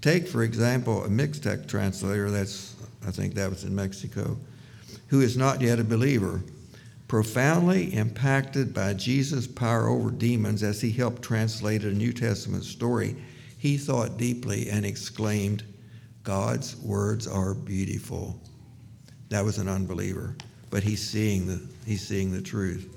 Take, 0.00 0.26
for 0.26 0.42
example, 0.42 1.04
a 1.04 1.08
Mixtec 1.08 1.68
translator, 1.68 2.30
that's, 2.30 2.74
I 3.06 3.10
think 3.10 3.34
that 3.34 3.50
was 3.50 3.64
in 3.64 3.74
Mexico, 3.74 4.38
who 5.08 5.20
is 5.20 5.36
not 5.36 5.60
yet 5.60 5.78
a 5.78 5.84
believer, 5.84 6.40
profoundly 7.10 7.92
impacted 7.92 8.72
by 8.72 8.94
Jesus' 8.94 9.44
power 9.44 9.88
over 9.88 10.12
demons 10.12 10.62
as 10.62 10.80
he 10.80 10.92
helped 10.92 11.20
translate 11.22 11.82
a 11.82 11.90
New 11.90 12.12
Testament 12.12 12.62
story 12.62 13.16
he 13.58 13.76
thought 13.76 14.16
deeply 14.16 14.70
and 14.70 14.86
exclaimed, 14.86 15.64
God's 16.22 16.76
words 16.76 17.26
are 17.26 17.52
beautiful. 17.52 18.38
That 19.28 19.44
was 19.44 19.58
an 19.58 19.66
unbeliever, 19.66 20.36
but 20.70 20.84
he's 20.84 21.02
seeing 21.02 21.48
the, 21.48 21.60
he's 21.84 22.06
seeing 22.06 22.30
the 22.30 22.40
truth. 22.40 22.88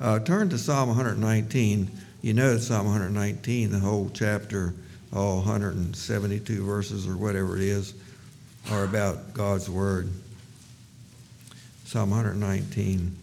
Uh, 0.00 0.18
turn 0.20 0.48
to 0.48 0.56
Psalm 0.56 0.88
119. 0.88 1.90
You 2.22 2.32
know 2.32 2.56
Psalm 2.56 2.86
119, 2.86 3.70
the 3.70 3.78
whole 3.78 4.10
chapter, 4.14 4.72
all 5.14 5.36
172 5.36 6.64
verses 6.64 7.06
or 7.06 7.18
whatever 7.18 7.58
it 7.58 7.62
is, 7.62 7.92
are 8.70 8.84
about 8.84 9.34
God's 9.34 9.68
Word. 9.68 10.08
Psalm 11.92 12.08
119. 12.08 13.14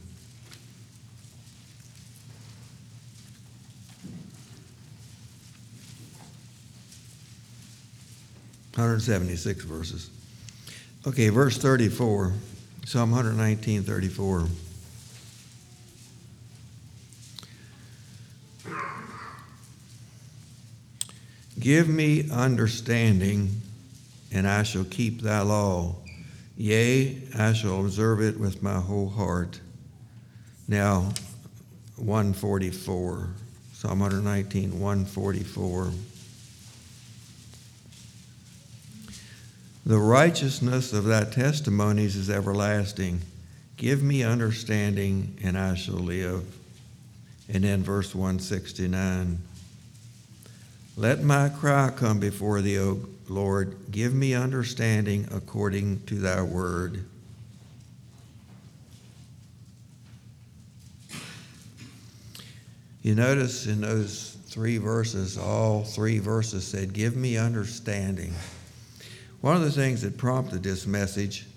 176 8.76 9.64
verses. 9.64 10.12
Okay, 11.08 11.30
verse 11.30 11.58
34, 11.58 12.32
Psalm 12.86 13.10
119, 13.10 13.82
34. 13.82 14.46
Give 21.60 21.90
me 21.90 22.30
understanding, 22.30 23.50
and 24.32 24.48
I 24.48 24.62
shall 24.62 24.84
keep 24.84 25.22
thy 25.22 25.42
law. 25.42 25.96
Yea, 26.62 27.18
I 27.38 27.54
shall 27.54 27.80
observe 27.80 28.20
it 28.20 28.38
with 28.38 28.62
my 28.62 28.82
whole 28.82 29.08
heart. 29.08 29.62
Now, 30.68 31.14
144, 31.96 33.30
Psalm 33.72 34.00
119, 34.00 34.78
144. 34.78 35.92
The 39.86 39.98
righteousness 39.98 40.92
of 40.92 41.06
thy 41.06 41.24
testimonies 41.24 42.18
is 42.18 42.30
everlasting. 42.30 43.22
Give 43.78 44.04
me 44.04 44.24
understanding, 44.24 45.38
and 45.42 45.58
I 45.58 45.76
shall 45.76 45.96
live. 45.96 46.44
And 47.48 47.64
then 47.64 47.84
verse 47.84 48.14
169 48.14 49.40
Let 50.98 51.24
my 51.24 51.48
cry 51.48 51.90
come 51.96 52.20
before 52.20 52.60
thee, 52.60 52.80
O 52.80 53.08
Lord. 53.30 53.92
Give 53.92 54.14
me 54.14 54.34
understanding 54.34 55.28
according 55.32 56.02
to 56.06 56.16
thy 56.16 56.42
word. 56.42 57.06
You 63.02 63.16
notice 63.16 63.66
in 63.66 63.82
those 63.82 64.38
three 64.48 64.78
verses, 64.78 65.38
all 65.38 65.84
three 65.84 66.20
verses 66.20 66.68
said, 66.68 66.94
Give 66.94 67.16
me 67.16 67.38
understanding. 67.38 68.34
One 69.42 69.56
of 69.56 69.62
the 69.62 69.72
things 69.72 70.02
that 70.02 70.18
prompted 70.18 70.64
this 70.64 70.86
message, 70.86 71.48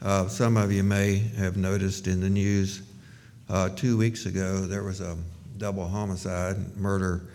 uh, 0.00 0.28
some 0.28 0.56
of 0.56 0.72
you 0.72 0.82
may 0.82 1.18
have 1.36 1.56
noticed 1.56 2.06
in 2.06 2.20
the 2.20 2.30
news 2.30 2.82
uh, 3.48 3.68
two 3.70 3.96
weeks 3.96 4.26
ago, 4.26 4.66
there 4.66 4.82
was 4.82 5.00
a 5.00 5.16
double 5.58 5.86
homicide, 5.86 6.76
murder, 6.76 7.28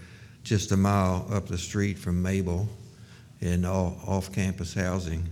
just 0.43 0.71
a 0.71 0.77
mile 0.77 1.27
up 1.31 1.47
the 1.47 1.57
street 1.57 1.97
from 1.97 2.21
Mabel 2.21 2.67
in 3.43 3.65
off 3.65 4.31
campus 4.31 4.73
housing. 4.73 5.27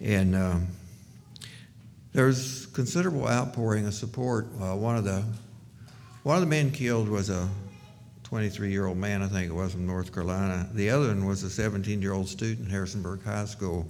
And 0.00 0.36
um, 0.36 0.66
there's 2.12 2.66
considerable 2.66 3.26
outpouring 3.26 3.86
of 3.86 3.94
support. 3.94 4.46
Uh, 4.60 4.76
one 4.76 4.96
of 4.96 5.04
the 5.04 5.24
one 6.22 6.36
of 6.36 6.42
the 6.42 6.46
men 6.46 6.70
killed 6.70 7.08
was 7.08 7.30
a 7.30 7.48
23 8.24 8.70
year 8.70 8.86
old 8.86 8.98
man, 8.98 9.22
I 9.22 9.26
think 9.26 9.48
it 9.48 9.54
was 9.54 9.72
from 9.72 9.86
North 9.86 10.12
Carolina. 10.12 10.68
The 10.74 10.90
other 10.90 11.08
one 11.08 11.24
was 11.24 11.42
a 11.44 11.50
17 11.50 12.02
year 12.02 12.12
old 12.12 12.28
student 12.28 12.70
Harrisonburg 12.70 13.24
High 13.24 13.46
School. 13.46 13.88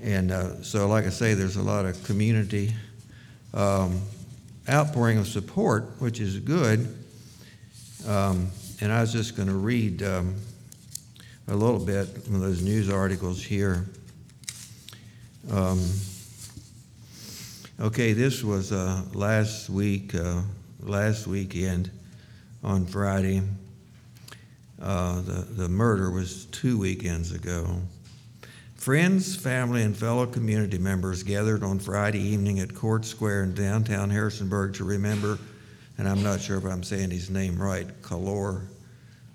And 0.00 0.30
uh, 0.30 0.62
so, 0.62 0.86
like 0.86 1.06
I 1.06 1.10
say, 1.10 1.34
there's 1.34 1.56
a 1.56 1.62
lot 1.62 1.84
of 1.84 2.02
community 2.04 2.72
um, 3.52 4.00
outpouring 4.68 5.18
of 5.18 5.26
support, 5.26 6.00
which 6.00 6.20
is 6.20 6.38
good. 6.38 6.96
Um, 8.06 8.50
and 8.80 8.92
I 8.92 9.00
was 9.00 9.12
just 9.12 9.34
going 9.34 9.48
to 9.48 9.54
read 9.54 10.02
um, 10.02 10.36
a 11.48 11.54
little 11.54 11.78
bit 11.78 12.06
from 12.24 12.40
those 12.40 12.62
news 12.62 12.88
articles 12.90 13.42
here. 13.42 13.86
Um, 15.50 15.80
okay, 17.80 18.12
this 18.12 18.42
was 18.42 18.72
uh, 18.72 19.02
last 19.12 19.68
week. 19.68 20.14
Uh, 20.14 20.42
last 20.84 21.26
weekend 21.26 21.90
on 22.62 22.86
Friday. 22.86 23.42
Uh, 24.80 25.20
the, 25.22 25.46
the 25.56 25.68
murder 25.68 26.10
was 26.10 26.44
two 26.46 26.78
weekends 26.78 27.32
ago. 27.32 27.78
Friends, 28.74 29.34
family, 29.34 29.82
and 29.82 29.96
fellow 29.96 30.26
community 30.26 30.76
members 30.76 31.22
gathered 31.22 31.62
on 31.62 31.78
Friday 31.78 32.20
evening 32.20 32.60
at 32.60 32.74
Court 32.74 33.04
Square 33.04 33.44
in 33.44 33.54
downtown 33.54 34.10
Harrisonburg 34.10 34.74
to 34.74 34.84
remember, 34.84 35.38
and 35.96 36.06
I'm 36.06 36.22
not 36.22 36.40
sure 36.40 36.58
if 36.58 36.64
I'm 36.64 36.82
saying 36.82 37.10
his 37.10 37.30
name 37.30 37.56
right, 37.56 37.86
Khalor 38.02 38.66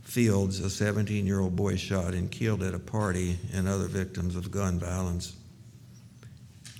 Fields, 0.09 0.59
a 0.59 0.69
17 0.69 1.27
year 1.27 1.39
old 1.39 1.55
boy 1.55 1.75
shot 1.75 2.15
and 2.15 2.31
killed 2.31 2.63
at 2.63 2.73
a 2.73 2.79
party, 2.79 3.37
and 3.53 3.67
other 3.67 3.87
victims 3.87 4.35
of 4.35 4.49
gun 4.49 4.79
violence. 4.79 5.35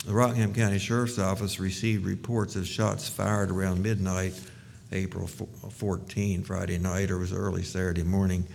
The 0.05 0.13
Rockingham 0.13 0.53
County 0.53 0.79
Sheriff's 0.79 1.19
Office 1.19 1.59
received 1.59 2.05
reports 2.05 2.55
of 2.55 2.67
shots 2.67 3.07
fired 3.07 3.51
around 3.51 3.83
midnight 3.83 4.33
April 4.91 5.27
14, 5.27 6.43
Friday 6.43 6.79
night, 6.79 7.12
or 7.12 7.19
was 7.19 7.31
early 7.31 7.62
Saturday 7.62 8.03
morning. 8.03 8.48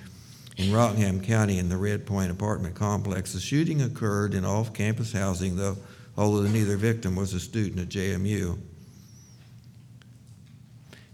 In 0.57 0.73
Rockingham 0.73 1.21
County, 1.21 1.59
in 1.59 1.69
the 1.69 1.77
Red 1.77 2.07
Point 2.07 2.33
apartment 2.33 2.75
complex, 2.75 3.33
the 3.33 3.41
shooting 3.41 3.83
occurred 3.83 4.35
in 4.35 4.45
off 4.45 4.73
campus 4.73 5.13
housing, 5.13 5.57
though, 5.57 5.77
although 6.17 6.43
neither 6.43 6.77
victim 6.77 7.15
was 7.15 7.35
a 7.35 7.41
student 7.41 7.81
at 7.81 7.89
JMU. 7.89 8.59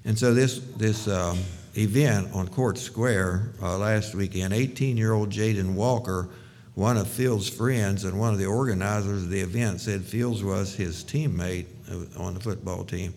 And 0.07 0.19
so, 0.19 0.33
this, 0.33 0.61
this 0.77 1.07
um, 1.09 1.39
event 1.77 2.35
on 2.35 2.49
Court 2.49 2.79
Square 2.79 3.53
uh, 3.63 3.79
last 3.79 4.15
weekend, 4.15 4.53
18 4.53 4.97
year 4.97 5.13
old 5.13 5.31
Jaden 5.31 5.75
Walker, 5.75 6.29
one 6.75 6.97
of 6.97 7.09
Fields' 7.09 7.49
friends 7.49 8.05
and 8.05 8.19
one 8.19 8.33
of 8.33 8.39
the 8.39 8.47
organizers 8.47 9.25
of 9.25 9.31
the 9.31 9.41
event, 9.41 9.81
said 9.81 10.05
Fields 10.05 10.43
was 10.43 10.75
his 10.75 11.05
teammate 11.05 11.67
uh, 11.91 12.23
on 12.23 12.35
the 12.35 12.41
football 12.41 12.85
team. 12.85 13.15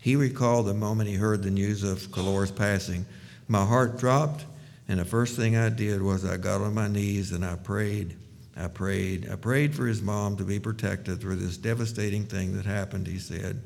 He 0.00 0.16
recalled 0.16 0.66
the 0.66 0.74
moment 0.74 1.08
he 1.08 1.14
heard 1.14 1.42
the 1.42 1.50
news 1.50 1.82
of 1.82 2.10
Khalor's 2.10 2.50
passing. 2.50 3.06
My 3.48 3.64
heart 3.64 3.98
dropped, 3.98 4.44
and 4.88 5.00
the 5.00 5.04
first 5.04 5.36
thing 5.36 5.56
I 5.56 5.70
did 5.70 6.02
was 6.02 6.24
I 6.24 6.36
got 6.36 6.60
on 6.60 6.74
my 6.74 6.88
knees 6.88 7.32
and 7.32 7.44
I 7.44 7.56
prayed. 7.56 8.16
I 8.56 8.68
prayed. 8.68 9.30
I 9.30 9.36
prayed 9.36 9.74
for 9.74 9.86
his 9.86 10.02
mom 10.02 10.36
to 10.36 10.44
be 10.44 10.60
protected 10.60 11.20
through 11.20 11.36
this 11.36 11.56
devastating 11.56 12.24
thing 12.24 12.56
that 12.56 12.66
happened, 12.66 13.06
he 13.06 13.18
said. 13.18 13.60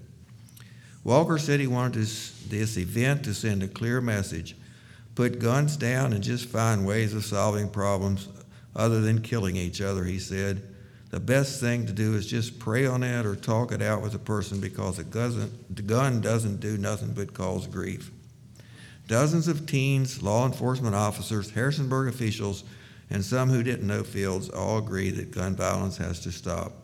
Walker 1.09 1.39
said 1.39 1.59
he 1.59 1.67
wanted 1.67 1.95
this, 1.95 2.33
this 2.49 2.77
event 2.77 3.25
to 3.25 3.33
send 3.33 3.63
a 3.63 3.67
clear 3.67 3.99
message 3.99 4.55
put 5.15 5.39
guns 5.39 5.75
down 5.75 6.13
and 6.13 6.23
just 6.23 6.51
find 6.51 6.87
ways 6.87 7.15
of 7.15 7.25
solving 7.25 7.71
problems 7.71 8.29
other 8.77 9.01
than 9.01 9.23
killing 9.23 9.57
each 9.57 9.81
other, 9.81 10.05
he 10.05 10.19
said 10.19 10.63
the 11.09 11.19
best 11.19 11.61
thing 11.61 11.87
to 11.87 11.95
do 11.95 12.15
is 12.15 12.27
just 12.27 12.59
pray 12.59 12.85
on 12.85 13.03
it 13.03 13.25
or 13.25 13.35
talk 13.35 13.73
it 13.73 13.81
out 13.81 14.03
with 14.03 14.15
a 14.15 14.19
person 14.19 14.61
because 14.61 14.99
it 14.99 15.11
doesn't, 15.11 15.75
the 15.75 15.81
gun 15.81 16.21
doesn't 16.21 16.61
do 16.61 16.77
nothing 16.77 17.15
but 17.15 17.33
cause 17.33 17.67
grief. 17.67 18.11
Dozens 19.07 19.49
of 19.49 19.65
teens, 19.65 20.23
law 20.23 20.45
enforcement 20.45 20.95
officers, 20.95 21.53
Harrisonburg 21.53 22.13
officials, 22.13 22.65
and 23.09 23.25
some 23.25 23.49
who 23.49 23.63
didn't 23.63 23.87
know 23.87 24.03
Fields 24.03 24.51
all 24.51 24.77
agree 24.77 25.11
that 25.13 25.31
gun 25.31 25.57
violence 25.57 25.97
has 25.97 26.21
to 26.21 26.31
stop. 26.31 26.75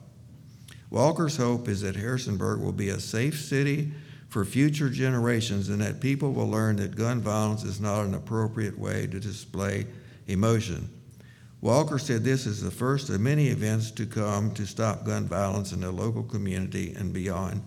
Walker's 0.89 1.37
hope 1.37 1.69
is 1.69 1.83
that 1.83 1.97
Harrisonburg 1.97 2.61
will 2.61 2.73
be 2.73 2.89
a 2.89 2.99
safe 2.99 3.39
city 3.39 3.93
for 4.35 4.45
future 4.45 4.91
generations 4.91 5.69
and 5.69 5.81
that 5.81 6.01
people 6.01 6.33
will 6.33 6.51
learn 6.51 6.75
that 6.75 6.97
gun 6.97 7.21
violence 7.21 7.63
is 7.63 7.81
not 7.81 8.05
an 8.05 8.15
appropriate 8.15 8.77
way 8.77 9.07
to 9.07 9.21
display 9.21 9.87
emotion. 10.27 10.91
Walker 11.61 12.01
said 12.01 12.25
this 12.25 12.45
is 12.45 12.61
the 12.61 12.69
first 12.73 13.09
of 13.11 13.21
many 13.21 13.47
events 13.47 13.93
to 13.93 14.07
come 14.07 14.53
to 14.55 14.67
stop 14.67 15.05
gun 15.07 15.29
violence 15.29 15.71
in 15.71 15.83
the 15.83 15.93
local 15.93 16.25
community 16.25 16.95
and 16.99 17.13
beyond. 17.13 17.63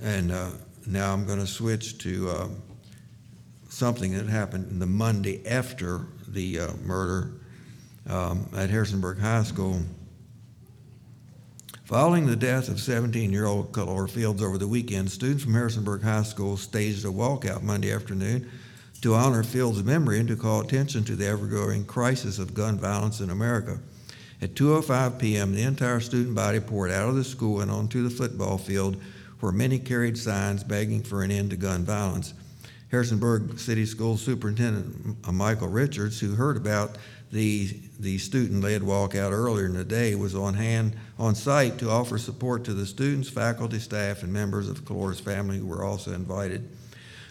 And 0.00 0.30
uh, 0.30 0.50
now 0.86 1.12
I'm 1.12 1.26
going 1.26 1.40
to 1.40 1.48
switch 1.48 1.98
to 1.98 2.30
uh, 2.30 2.48
something 3.70 4.16
that 4.16 4.28
happened 4.28 4.80
the 4.80 4.86
Monday 4.86 5.44
after 5.48 6.06
the 6.28 6.60
uh, 6.60 6.72
murder 6.84 7.32
um, 8.08 8.48
at 8.56 8.70
Harrisonburg 8.70 9.18
High 9.18 9.42
School. 9.42 9.80
Following 11.88 12.26
the 12.26 12.36
death 12.36 12.68
of 12.68 12.80
17 12.80 13.32
year 13.32 13.46
old 13.46 13.72
Khalor 13.72 14.10
Fields 14.10 14.42
over 14.42 14.58
the 14.58 14.68
weekend, 14.68 15.10
students 15.10 15.42
from 15.42 15.54
Harrisonburg 15.54 16.02
High 16.02 16.22
School 16.22 16.58
staged 16.58 17.06
a 17.06 17.08
walkout 17.08 17.62
Monday 17.62 17.90
afternoon 17.90 18.50
to 19.00 19.14
honor 19.14 19.42
Fields' 19.42 19.82
memory 19.82 20.18
and 20.18 20.28
to 20.28 20.36
call 20.36 20.60
attention 20.60 21.02
to 21.04 21.16
the 21.16 21.26
ever-growing 21.26 21.86
crisis 21.86 22.38
of 22.38 22.52
gun 22.52 22.76
violence 22.76 23.20
in 23.20 23.30
America. 23.30 23.78
At 24.42 24.52
2:05 24.52 25.18
p.m., 25.18 25.54
the 25.54 25.62
entire 25.62 26.00
student 26.00 26.34
body 26.34 26.60
poured 26.60 26.90
out 26.90 27.08
of 27.08 27.14
the 27.14 27.24
school 27.24 27.62
and 27.62 27.70
onto 27.70 28.06
the 28.06 28.14
football 28.14 28.58
field, 28.58 29.02
where 29.40 29.50
many 29.50 29.78
carried 29.78 30.18
signs 30.18 30.62
begging 30.62 31.02
for 31.02 31.22
an 31.22 31.30
end 31.30 31.48
to 31.52 31.56
gun 31.56 31.86
violence. 31.86 32.34
Harrisonburg 32.90 33.58
City 33.58 33.86
School 33.86 34.18
Superintendent 34.18 35.16
uh, 35.26 35.32
Michael 35.32 35.68
Richards, 35.68 36.20
who 36.20 36.34
heard 36.34 36.58
about 36.58 36.98
the 37.32 37.80
the 38.00 38.18
student-led 38.18 38.82
walkout 38.82 39.32
earlier 39.32 39.66
in 39.66 39.74
the 39.74 39.84
day, 39.84 40.14
was 40.14 40.34
on 40.34 40.54
hand 40.54 40.96
on 41.18 41.34
site 41.34 41.78
to 41.78 41.90
offer 41.90 42.16
support 42.16 42.64
to 42.64 42.74
the 42.74 42.86
students, 42.86 43.28
faculty, 43.28 43.78
staff, 43.78 44.22
and 44.22 44.32
members 44.32 44.68
of 44.68 44.76
the 44.76 44.82
Khalor's 44.82 45.20
family 45.20 45.58
who 45.58 45.66
were 45.66 45.84
also 45.84 46.12
invited. 46.12 46.68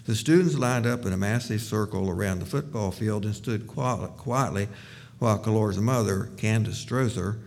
The 0.05 0.15
students 0.15 0.57
lined 0.57 0.85
up 0.85 1.05
in 1.05 1.13
a 1.13 1.17
massive 1.17 1.61
circle 1.61 2.09
around 2.09 2.39
the 2.39 2.45
football 2.45 2.91
field 2.91 3.25
and 3.25 3.35
stood 3.35 3.67
quietly 3.67 4.67
while 5.19 5.39
Khalor's 5.39 5.79
mother, 5.79 6.29
Candace 6.37 6.77
Strother, 6.77 7.37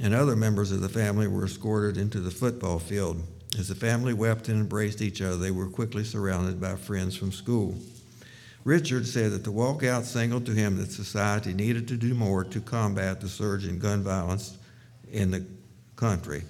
and 0.00 0.14
other 0.14 0.34
members 0.34 0.72
of 0.72 0.80
the 0.80 0.88
family 0.88 1.28
were 1.28 1.44
escorted 1.44 1.96
into 1.96 2.20
the 2.20 2.30
football 2.30 2.78
field. 2.78 3.22
As 3.58 3.68
the 3.68 3.74
family 3.74 4.14
wept 4.14 4.48
and 4.48 4.60
embraced 4.60 5.02
each 5.02 5.20
other, 5.20 5.36
they 5.36 5.50
were 5.50 5.66
quickly 5.66 6.04
surrounded 6.04 6.60
by 6.60 6.76
friends 6.76 7.16
from 7.16 7.32
school. 7.32 7.74
Richard 8.64 9.06
said 9.06 9.32
that 9.32 9.44
the 9.44 9.52
walkout 9.52 10.04
signaled 10.04 10.44
to 10.46 10.52
him 10.52 10.76
that 10.76 10.92
society 10.92 11.54
needed 11.54 11.88
to 11.88 11.96
do 11.96 12.14
more 12.14 12.44
to 12.44 12.60
combat 12.60 13.20
the 13.20 13.28
surge 13.28 13.66
in 13.66 13.78
gun 13.78 14.02
violence 14.02 14.58
in 15.10 15.30
the 15.30 15.44
country. 15.96 16.42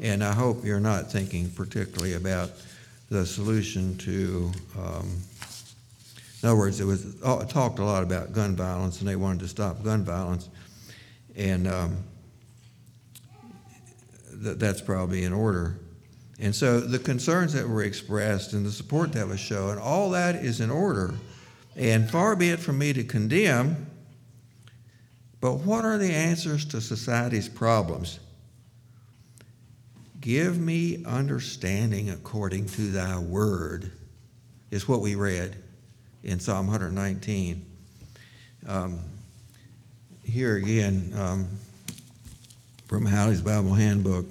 And 0.00 0.24
I 0.24 0.32
hope 0.32 0.64
you're 0.64 0.80
not 0.80 1.12
thinking 1.12 1.50
particularly 1.50 2.14
about 2.14 2.50
the 3.10 3.24
solution 3.24 3.96
to, 3.98 4.50
um, 4.78 5.22
in 6.42 6.48
other 6.48 6.58
words, 6.58 6.80
it 6.80 6.84
was 6.84 7.14
talked 7.48 7.78
a 7.78 7.84
lot 7.84 8.02
about 8.02 8.32
gun 8.32 8.56
violence, 8.56 9.00
and 9.00 9.08
they 9.08 9.16
wanted 9.16 9.40
to 9.40 9.48
stop 9.48 9.82
gun 9.84 10.04
violence, 10.04 10.48
and 11.36 11.68
um, 11.68 11.96
th- 14.42 14.56
that's 14.58 14.80
probably 14.80 15.24
in 15.24 15.32
order. 15.32 15.78
And 16.38 16.54
so 16.54 16.80
the 16.80 16.98
concerns 16.98 17.54
that 17.54 17.68
were 17.68 17.82
expressed 17.82 18.52
and 18.52 18.66
the 18.66 18.70
support 18.70 19.12
that 19.12 19.26
was 19.26 19.40
shown, 19.40 19.78
all 19.78 20.10
that 20.10 20.36
is 20.36 20.60
in 20.60 20.70
order. 20.70 21.14
And 21.76 22.10
far 22.10 22.36
be 22.36 22.50
it 22.50 22.60
from 22.60 22.78
me 22.78 22.92
to 22.92 23.04
condemn, 23.04 23.86
but 25.40 25.54
what 25.60 25.84
are 25.84 25.98
the 25.98 26.12
answers 26.12 26.64
to 26.66 26.80
society's 26.80 27.48
problems? 27.48 28.18
Give 30.20 30.58
me 30.58 31.04
understanding 31.04 32.10
according 32.10 32.66
to 32.70 32.90
thy 32.90 33.18
word 33.18 33.92
is 34.70 34.88
what 34.88 35.00
we 35.00 35.14
read 35.14 35.56
in 36.24 36.40
Psalm 36.40 36.66
119. 36.66 37.64
Um, 38.66 38.98
here 40.24 40.56
again, 40.56 41.12
um, 41.16 41.48
from 42.88 43.06
Halley's 43.06 43.40
Bible 43.40 43.74
Handbook. 43.74 44.26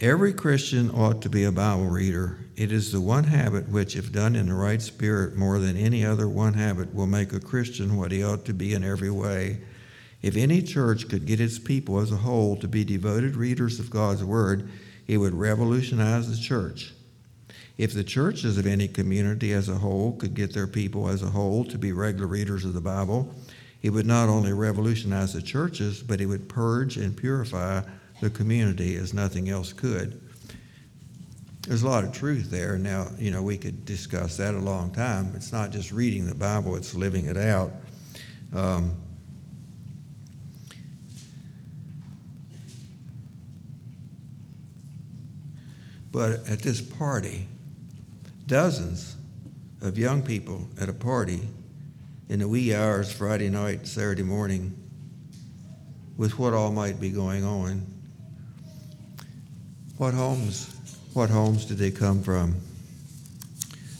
Every 0.00 0.32
Christian 0.32 0.92
ought 0.92 1.22
to 1.22 1.28
be 1.28 1.42
a 1.42 1.50
Bible 1.50 1.86
reader. 1.86 2.38
It 2.54 2.70
is 2.70 2.92
the 2.92 3.00
one 3.00 3.24
habit 3.24 3.68
which, 3.68 3.96
if 3.96 4.12
done 4.12 4.36
in 4.36 4.46
the 4.46 4.54
right 4.54 4.80
spirit 4.80 5.34
more 5.34 5.58
than 5.58 5.76
any 5.76 6.04
other 6.04 6.28
one 6.28 6.54
habit, 6.54 6.94
will 6.94 7.08
make 7.08 7.32
a 7.32 7.40
Christian 7.40 7.96
what 7.96 8.12
he 8.12 8.22
ought 8.22 8.44
to 8.44 8.54
be 8.54 8.74
in 8.74 8.84
every 8.84 9.10
way. 9.10 9.58
If 10.22 10.36
any 10.36 10.62
church 10.62 11.08
could 11.08 11.26
get 11.26 11.40
its 11.40 11.58
people 11.58 11.98
as 11.98 12.12
a 12.12 12.16
whole 12.16 12.54
to 12.58 12.68
be 12.68 12.84
devoted 12.84 13.34
readers 13.34 13.80
of 13.80 13.90
God's 13.90 14.22
Word, 14.22 14.70
it 15.08 15.18
would 15.18 15.34
revolutionize 15.34 16.30
the 16.30 16.40
church. 16.40 16.92
If 17.76 17.92
the 17.92 18.04
churches 18.04 18.56
of 18.56 18.66
any 18.66 18.86
community 18.86 19.52
as 19.52 19.68
a 19.68 19.78
whole 19.78 20.12
could 20.12 20.34
get 20.34 20.54
their 20.54 20.68
people 20.68 21.08
as 21.08 21.24
a 21.24 21.30
whole 21.30 21.64
to 21.64 21.76
be 21.76 21.90
regular 21.90 22.28
readers 22.28 22.64
of 22.64 22.72
the 22.72 22.80
Bible, 22.80 23.34
it 23.82 23.90
would 23.90 24.06
not 24.06 24.28
only 24.28 24.52
revolutionize 24.52 25.32
the 25.32 25.42
churches, 25.42 26.04
but 26.04 26.20
it 26.20 26.26
would 26.26 26.48
purge 26.48 26.96
and 26.96 27.16
purify 27.16 27.82
the 28.20 28.30
community 28.30 28.96
as 28.96 29.14
nothing 29.14 29.48
else 29.48 29.72
could. 29.72 30.20
There's 31.62 31.82
a 31.82 31.88
lot 31.88 32.04
of 32.04 32.12
truth 32.12 32.50
there. 32.50 32.78
Now, 32.78 33.08
you 33.18 33.30
know, 33.30 33.42
we 33.42 33.58
could 33.58 33.84
discuss 33.84 34.38
that 34.38 34.54
a 34.54 34.58
long 34.58 34.90
time. 34.90 35.32
It's 35.34 35.52
not 35.52 35.70
just 35.70 35.92
reading 35.92 36.26
the 36.26 36.34
Bible, 36.34 36.76
it's 36.76 36.94
living 36.94 37.26
it 37.26 37.36
out. 37.36 37.72
Um, 38.54 38.94
but 46.10 46.48
at 46.48 46.60
this 46.60 46.80
party, 46.80 47.46
dozens 48.46 49.16
of 49.82 49.98
young 49.98 50.22
people 50.22 50.66
at 50.80 50.88
a 50.88 50.94
party 50.94 51.46
in 52.30 52.40
the 52.40 52.48
wee 52.48 52.74
hours 52.74 53.12
Friday 53.12 53.50
night, 53.50 53.86
Saturday 53.86 54.22
morning, 54.22 54.74
with 56.16 56.38
what 56.38 56.54
all 56.54 56.72
might 56.72 56.98
be 56.98 57.10
going 57.10 57.44
on 57.44 57.97
what 59.98 60.14
homes, 60.14 60.76
what 61.12 61.28
homes 61.28 61.64
did 61.64 61.76
they 61.76 61.90
come 61.90 62.22
from? 62.22 62.54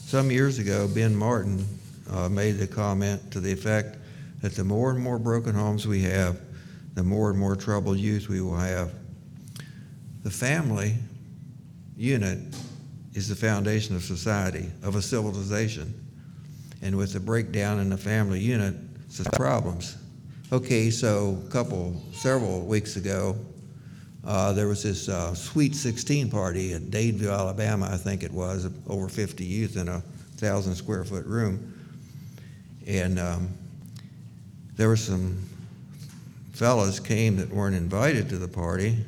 Some 0.06 0.30
years 0.30 0.60
ago, 0.60 0.88
Ben 0.88 1.14
Martin 1.14 1.66
uh, 2.10 2.28
made 2.28 2.52
the 2.52 2.68
comment 2.68 3.32
to 3.32 3.40
the 3.40 3.52
effect 3.52 3.98
that 4.40 4.54
the 4.54 4.62
more 4.62 4.92
and 4.92 5.00
more 5.00 5.18
broken 5.18 5.56
homes 5.56 5.88
we 5.88 6.00
have, 6.02 6.40
the 6.94 7.02
more 7.02 7.30
and 7.30 7.38
more 7.38 7.56
troubled 7.56 7.98
youth 7.98 8.28
we 8.28 8.40
will 8.40 8.56
have. 8.56 8.92
The 10.22 10.30
family 10.30 10.94
unit 11.96 12.38
is 13.14 13.28
the 13.28 13.34
foundation 13.34 13.96
of 13.96 14.02
society, 14.02 14.70
of 14.84 14.94
a 14.94 15.02
civilization. 15.02 15.92
And 16.80 16.96
with 16.96 17.12
the 17.12 17.20
breakdown 17.20 17.80
in 17.80 17.90
the 17.90 17.96
family 17.96 18.38
unit, 18.38 18.76
it's 19.06 19.20
problems. 19.30 19.96
Okay, 20.52 20.90
so 20.90 21.42
a 21.44 21.50
couple, 21.50 22.00
several 22.12 22.62
weeks 22.62 22.94
ago, 22.94 23.36
uh, 24.28 24.52
there 24.52 24.68
was 24.68 24.82
this 24.82 25.08
uh, 25.08 25.34
Sweet 25.34 25.74
16 25.74 26.30
party 26.30 26.74
at 26.74 26.82
Dadeville, 26.82 27.32
Alabama, 27.32 27.88
I 27.90 27.96
think 27.96 28.22
it 28.22 28.30
was, 28.30 28.68
over 28.86 29.08
50 29.08 29.42
youth 29.42 29.78
in 29.78 29.88
a 29.88 30.00
thousand 30.36 30.74
square 30.74 31.02
foot 31.02 31.24
room. 31.24 31.74
And 32.86 33.18
um, 33.18 33.48
there 34.76 34.88
were 34.88 34.96
some 34.98 35.38
fellas 36.52 37.00
came 37.00 37.36
that 37.36 37.48
weren't 37.48 37.74
invited 37.74 38.28
to 38.28 38.36
the 38.36 38.46
party. 38.46 38.98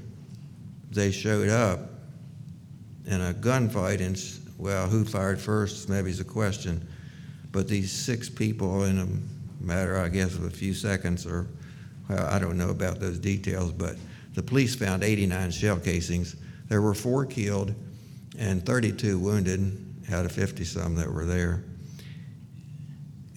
They 0.90 1.10
showed 1.10 1.50
up 1.50 1.80
in 3.04 3.20
a 3.20 3.34
gunfight, 3.34 4.00
and 4.00 4.18
well, 4.56 4.88
who 4.88 5.04
fired 5.04 5.38
first 5.38 5.90
maybe 5.90 6.08
is 6.08 6.20
a 6.20 6.24
question. 6.24 6.88
But 7.52 7.68
these 7.68 7.92
six 7.92 8.30
people, 8.30 8.84
in 8.84 8.98
a 8.98 9.62
matter, 9.62 9.98
I 9.98 10.08
guess, 10.08 10.34
of 10.34 10.44
a 10.44 10.50
few 10.50 10.72
seconds, 10.72 11.26
or 11.26 11.46
well, 12.08 12.26
I 12.26 12.38
don't 12.38 12.56
know 12.56 12.70
about 12.70 13.00
those 13.00 13.18
details, 13.18 13.70
but 13.70 13.96
the 14.34 14.42
police 14.42 14.74
found 14.74 15.02
89 15.02 15.50
shell 15.50 15.78
casings. 15.78 16.36
There 16.68 16.82
were 16.82 16.94
four 16.94 17.26
killed 17.26 17.74
and 18.38 18.64
32 18.64 19.18
wounded 19.18 19.76
out 20.12 20.24
of 20.24 20.32
50 20.32 20.64
some 20.64 20.94
that 20.96 21.12
were 21.12 21.24
there. 21.24 21.62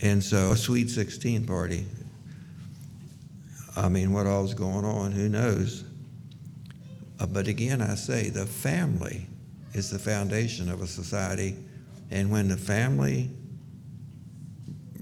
And 0.01 0.23
so 0.23 0.51
a 0.51 0.57
Sweet 0.57 0.89
16 0.89 1.45
party. 1.45 1.85
I 3.75 3.89
mean, 3.89 4.11
what 4.11 4.27
all 4.27 4.43
was 4.43 4.53
going 4.53 4.85
on, 4.85 5.11
who 5.11 5.29
knows? 5.29 5.83
Uh, 7.19 7.25
but 7.25 7.47
again, 7.47 7.81
I 7.81 7.95
say 7.95 8.29
the 8.29 8.45
family 8.45 9.27
is 9.73 9.89
the 9.89 9.99
foundation 9.99 10.69
of 10.69 10.81
a 10.81 10.87
society. 10.87 11.55
And 12.11 12.29
when 12.29 12.47
the 12.47 12.57
family 12.57 13.29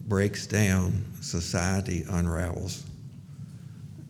breaks 0.07 0.47
down, 0.47 1.03
society 1.21 2.05
unravels. 2.09 2.85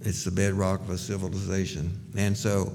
It's 0.03 0.23
the 0.23 0.31
bedrock 0.31 0.81
of 0.81 0.89
a 0.89 0.97
civilization. 0.97 1.99
And 2.17 2.35
so 2.35 2.73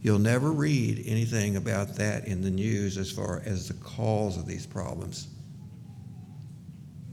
you'll 0.00 0.18
never 0.18 0.50
read 0.50 1.02
anything 1.06 1.56
about 1.56 1.94
that 1.96 2.26
in 2.26 2.40
the 2.42 2.50
news 2.50 2.96
as 2.96 3.10
far 3.10 3.42
as 3.44 3.68
the 3.68 3.74
cause 3.74 4.36
of 4.36 4.46
these 4.46 4.66
problems. 4.66 5.28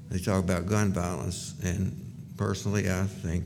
They 0.10 0.20
talk 0.20 0.44
about 0.44 0.68
gun 0.68 0.92
violence, 0.92 1.56
and 1.64 1.96
personally, 2.38 2.90
I 2.90 3.04
think 3.04 3.46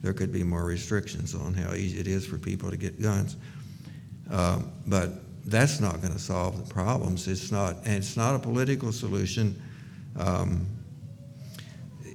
there 0.00 0.12
could 0.12 0.32
be 0.32 0.44
more 0.44 0.64
restrictions 0.64 1.34
on 1.34 1.54
how 1.54 1.74
easy 1.74 1.98
it 1.98 2.06
is 2.06 2.26
for 2.26 2.38
people 2.38 2.70
to 2.70 2.76
get 2.76 3.00
guns. 3.00 3.36
Uh, 4.30 4.60
but 4.86 5.10
that's 5.44 5.80
not 5.80 6.00
going 6.00 6.12
to 6.12 6.20
solve 6.20 6.66
the 6.66 6.72
problems. 6.72 7.26
It's 7.26 7.50
not, 7.50 7.76
and 7.84 7.94
it's 7.94 8.16
not 8.16 8.36
a 8.36 8.38
political 8.38 8.92
solution. 8.92 9.60
Um, 10.16 10.66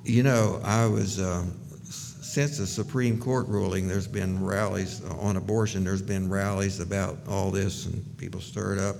you 0.04 0.24
know, 0.24 0.62
I 0.64 0.86
was. 0.86 1.20
Uh, 1.20 1.46
since 2.28 2.58
the 2.58 2.68
Supreme 2.68 3.20
Court 3.20 3.48
ruling, 3.48 3.88
there's 3.88 4.08
been 4.08 4.44
rallies 4.44 5.02
on 5.06 5.38
abortion. 5.38 5.86
There's 5.86 6.02
been 6.02 6.30
rallies 6.30 6.82
about 6.82 7.18
all 7.28 7.52
this, 7.52 7.86
and 7.86 8.18
people 8.18 8.42
stirred 8.42 8.80
up. 8.80 8.98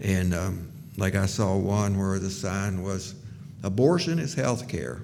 And 0.00 0.32
um, 0.32 0.70
like 0.96 1.16
I 1.16 1.26
saw 1.26 1.56
one 1.56 1.98
where 1.98 2.20
the 2.20 2.30
sign 2.30 2.82
was, 2.82 3.16
"Abortion 3.64 4.20
is 4.20 4.32
health 4.32 4.68
care," 4.68 5.02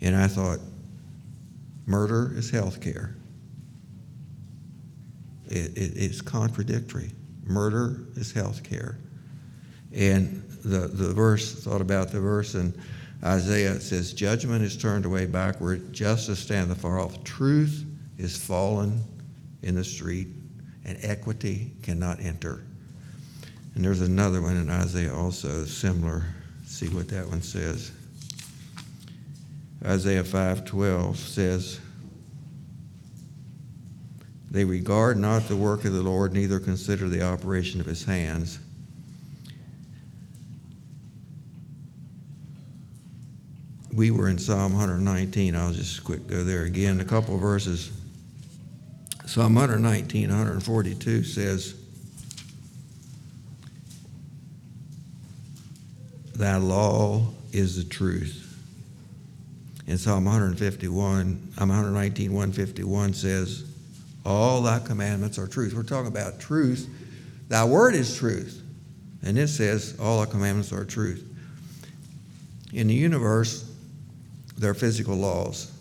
and 0.00 0.16
I 0.16 0.26
thought, 0.26 0.58
murder 1.86 2.32
is 2.34 2.50
health 2.50 2.80
care. 2.80 3.14
It, 5.46 5.76
it, 5.78 5.92
it's 5.96 6.20
contradictory. 6.20 7.12
Murder 7.44 8.06
is 8.16 8.32
health 8.32 8.64
care. 8.64 8.98
And 9.94 10.42
the, 10.64 10.88
the 10.88 11.12
verse, 11.12 11.62
thought 11.62 11.80
about 11.80 12.10
the 12.10 12.20
verse, 12.20 12.54
and 12.54 12.76
Isaiah 13.24 13.80
says, 13.80 14.12
Judgment 14.12 14.64
is 14.64 14.76
turned 14.76 15.04
away 15.04 15.26
backward, 15.26 15.92
justice 15.92 16.40
standeth 16.40 16.80
far 16.80 16.98
off, 16.98 17.22
truth 17.22 17.84
is 18.18 18.36
fallen 18.36 19.00
in 19.62 19.76
the 19.76 19.84
street, 19.84 20.28
and 20.84 20.98
equity 21.02 21.72
cannot 21.82 22.20
enter. 22.20 22.64
And 23.74 23.84
there's 23.84 24.00
another 24.00 24.42
one 24.42 24.56
in 24.56 24.68
Isaiah 24.68 25.14
also 25.14 25.64
similar. 25.64 26.24
see 26.66 26.88
what 26.88 27.08
that 27.08 27.28
one 27.28 27.42
says. 27.42 27.92
Isaiah 29.84 30.24
5:12 30.24 31.16
says, 31.16 31.80
They 34.50 34.64
regard 34.64 35.16
not 35.16 35.48
the 35.48 35.56
work 35.56 35.84
of 35.84 35.92
the 35.92 36.02
Lord, 36.02 36.32
neither 36.32 36.60
consider 36.60 37.08
the 37.08 37.22
operation 37.22 37.80
of 37.80 37.86
his 37.86 38.04
hands. 38.04 38.58
We 43.92 44.10
were 44.10 44.28
in 44.28 44.38
Psalm 44.38 44.72
119. 44.72 45.54
I'll 45.54 45.72
just 45.72 46.02
quick 46.02 46.26
go 46.26 46.44
there 46.44 46.62
again. 46.62 47.00
A 47.00 47.04
couple 47.04 47.36
verses. 47.38 47.90
Psalm 49.26 49.54
119, 49.54 50.28
142 50.28 51.22
says, 51.24 51.74
Thy 56.34 56.56
law 56.56 57.26
is 57.52 57.76
the 57.76 57.88
truth. 57.88 58.38
And 59.86 59.98
Psalm 59.98 60.24
151, 60.24 61.52
I'm 61.56 61.62
um, 61.62 61.68
119, 61.68 62.32
151 62.32 63.14
says, 63.14 63.64
All 64.24 64.62
thy 64.62 64.78
commandments 64.78 65.38
are 65.38 65.46
truth. 65.46 65.74
We're 65.74 65.82
talking 65.82 66.08
about 66.08 66.40
truth. 66.40 66.88
Thy 67.48 67.64
word 67.64 67.94
is 67.94 68.16
truth. 68.16 68.62
And 69.22 69.38
it 69.38 69.48
says, 69.48 69.96
All 70.00 70.24
thy 70.24 70.30
commandments 70.30 70.72
are 70.72 70.84
truth. 70.84 71.28
In 72.72 72.88
the 72.88 72.94
universe, 72.94 73.71
there 74.62 74.70
are 74.70 74.74
physical 74.74 75.16
laws. 75.16 75.72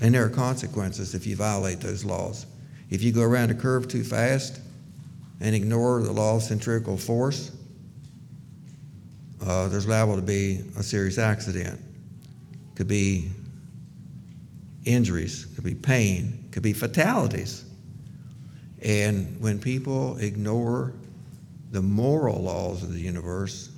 And 0.00 0.14
there 0.14 0.24
are 0.24 0.30
consequences 0.30 1.14
if 1.14 1.26
you 1.26 1.36
violate 1.36 1.80
those 1.80 2.02
laws. 2.02 2.46
If 2.88 3.02
you 3.02 3.12
go 3.12 3.20
around 3.20 3.50
a 3.50 3.54
curve 3.54 3.88
too 3.88 4.04
fast 4.04 4.58
and 5.40 5.54
ignore 5.54 6.02
the 6.02 6.12
law 6.12 6.36
of 6.36 6.42
centrifugal 6.42 6.96
force, 6.96 7.52
uh, 9.46 9.68
there's 9.68 9.86
liable 9.86 10.16
to 10.16 10.22
be 10.22 10.64
a 10.78 10.82
serious 10.82 11.18
accident. 11.18 11.78
Could 12.74 12.88
be 12.88 13.28
injuries, 14.86 15.46
could 15.54 15.64
be 15.64 15.74
pain, 15.74 16.48
could 16.52 16.62
be 16.62 16.72
fatalities. 16.72 17.66
And 18.82 19.38
when 19.42 19.58
people 19.58 20.16
ignore 20.18 20.94
the 21.70 21.82
moral 21.82 22.42
laws 22.42 22.82
of 22.82 22.94
the 22.94 23.00
universe, 23.00 23.70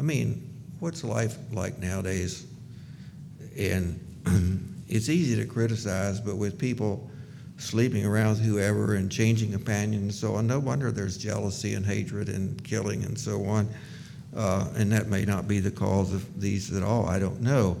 I 0.00 0.02
mean, 0.02 0.48
what's 0.80 1.04
life 1.04 1.36
like 1.52 1.78
nowadays? 1.78 2.46
And 3.58 4.84
it's 4.88 5.08
easy 5.08 5.36
to 5.36 5.46
criticize, 5.46 6.20
but 6.20 6.36
with 6.36 6.58
people 6.58 7.10
sleeping 7.58 8.04
around 8.04 8.36
whoever 8.36 8.94
and 8.94 9.10
changing 9.10 9.52
companions 9.52 10.02
and 10.02 10.14
so 10.14 10.34
on, 10.34 10.46
no 10.46 10.58
wonder 10.58 10.90
there's 10.90 11.16
jealousy 11.16 11.74
and 11.74 11.86
hatred 11.86 12.28
and 12.28 12.62
killing 12.64 13.04
and 13.04 13.18
so 13.18 13.44
on. 13.44 13.68
Uh, 14.34 14.68
and 14.76 14.90
that 14.90 15.08
may 15.08 15.24
not 15.24 15.46
be 15.46 15.60
the 15.60 15.70
cause 15.70 16.12
of 16.12 16.40
these 16.40 16.74
at 16.74 16.82
all, 16.82 17.06
I 17.06 17.18
don't 17.18 17.40
know. 17.40 17.80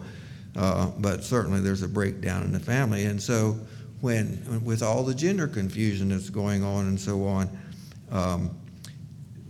Uh, 0.54 0.90
but 0.98 1.24
certainly 1.24 1.60
there's 1.60 1.82
a 1.82 1.88
breakdown 1.88 2.42
in 2.42 2.52
the 2.52 2.60
family. 2.60 3.06
And 3.06 3.20
so, 3.20 3.58
when, 4.02 4.62
with 4.64 4.82
all 4.82 5.04
the 5.04 5.14
gender 5.14 5.46
confusion 5.46 6.08
that's 6.08 6.28
going 6.28 6.64
on 6.64 6.86
and 6.86 7.00
so 7.00 7.24
on, 7.24 7.48
um, 8.10 8.50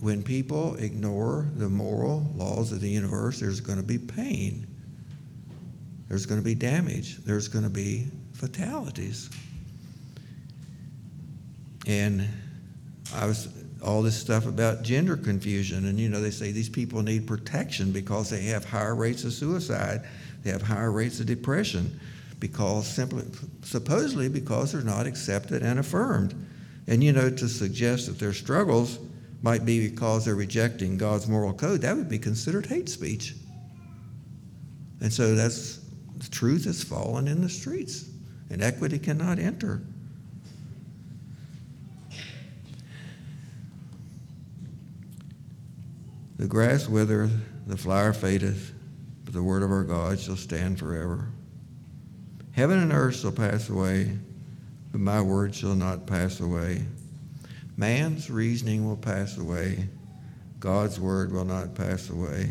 when 0.00 0.22
people 0.22 0.76
ignore 0.76 1.48
the 1.56 1.68
moral 1.68 2.30
laws 2.34 2.70
of 2.70 2.80
the 2.80 2.88
universe, 2.88 3.40
there's 3.40 3.60
going 3.60 3.78
to 3.78 3.84
be 3.84 3.98
pain. 3.98 4.66
There's 6.12 6.26
going 6.26 6.42
to 6.42 6.44
be 6.44 6.54
damage. 6.54 7.24
There's 7.24 7.48
going 7.48 7.64
to 7.64 7.70
be 7.70 8.06
fatalities. 8.34 9.30
And 11.86 12.28
I 13.14 13.24
was 13.24 13.48
all 13.82 14.02
this 14.02 14.20
stuff 14.20 14.44
about 14.44 14.82
gender 14.82 15.16
confusion, 15.16 15.86
and 15.86 15.98
you 15.98 16.10
know, 16.10 16.20
they 16.20 16.30
say 16.30 16.52
these 16.52 16.68
people 16.68 17.02
need 17.02 17.26
protection 17.26 17.92
because 17.92 18.28
they 18.28 18.42
have 18.42 18.62
higher 18.62 18.94
rates 18.94 19.24
of 19.24 19.32
suicide, 19.32 20.02
they 20.42 20.50
have 20.50 20.60
higher 20.60 20.92
rates 20.92 21.18
of 21.18 21.24
depression, 21.24 21.98
because 22.40 22.86
simply, 22.86 23.24
supposedly, 23.62 24.28
because 24.28 24.72
they're 24.72 24.82
not 24.82 25.06
accepted 25.06 25.62
and 25.62 25.78
affirmed. 25.78 26.34
And 26.88 27.02
you 27.02 27.12
know, 27.14 27.30
to 27.30 27.48
suggest 27.48 28.08
that 28.08 28.18
their 28.18 28.34
struggles 28.34 28.98
might 29.40 29.64
be 29.64 29.88
because 29.88 30.26
they're 30.26 30.34
rejecting 30.34 30.98
God's 30.98 31.26
moral 31.26 31.54
code, 31.54 31.80
that 31.80 31.96
would 31.96 32.10
be 32.10 32.18
considered 32.18 32.66
hate 32.66 32.90
speech. 32.90 33.34
And 35.00 35.10
so 35.10 35.34
that's 35.34 35.81
the 36.22 36.30
truth 36.30 36.64
has 36.64 36.82
fallen 36.82 37.26
in 37.26 37.42
the 37.42 37.48
streets, 37.48 38.08
and 38.48 38.62
equity 38.62 38.98
cannot 38.98 39.38
enter. 39.38 39.82
The 46.36 46.46
grass 46.46 46.88
withereth, 46.88 47.32
the 47.66 47.76
flower 47.76 48.12
fadeth, 48.12 48.72
but 49.24 49.34
the 49.34 49.42
word 49.42 49.62
of 49.62 49.70
our 49.70 49.84
God 49.84 50.20
shall 50.20 50.36
stand 50.36 50.78
forever. 50.78 51.28
Heaven 52.52 52.78
and 52.78 52.92
earth 52.92 53.16
shall 53.16 53.32
pass 53.32 53.68
away, 53.68 54.16
but 54.90 55.00
my 55.00 55.20
word 55.20 55.54
shall 55.54 55.74
not 55.74 56.06
pass 56.06 56.40
away. 56.40 56.84
Man's 57.76 58.30
reasoning 58.30 58.86
will 58.86 58.96
pass 58.96 59.38
away, 59.38 59.88
God's 60.60 61.00
word 61.00 61.32
will 61.32 61.44
not 61.44 61.74
pass 61.74 62.10
away. 62.10 62.50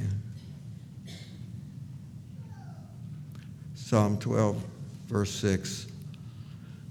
Psalm 3.92 4.18
12, 4.20 4.64
verse 5.08 5.32
6. 5.32 5.88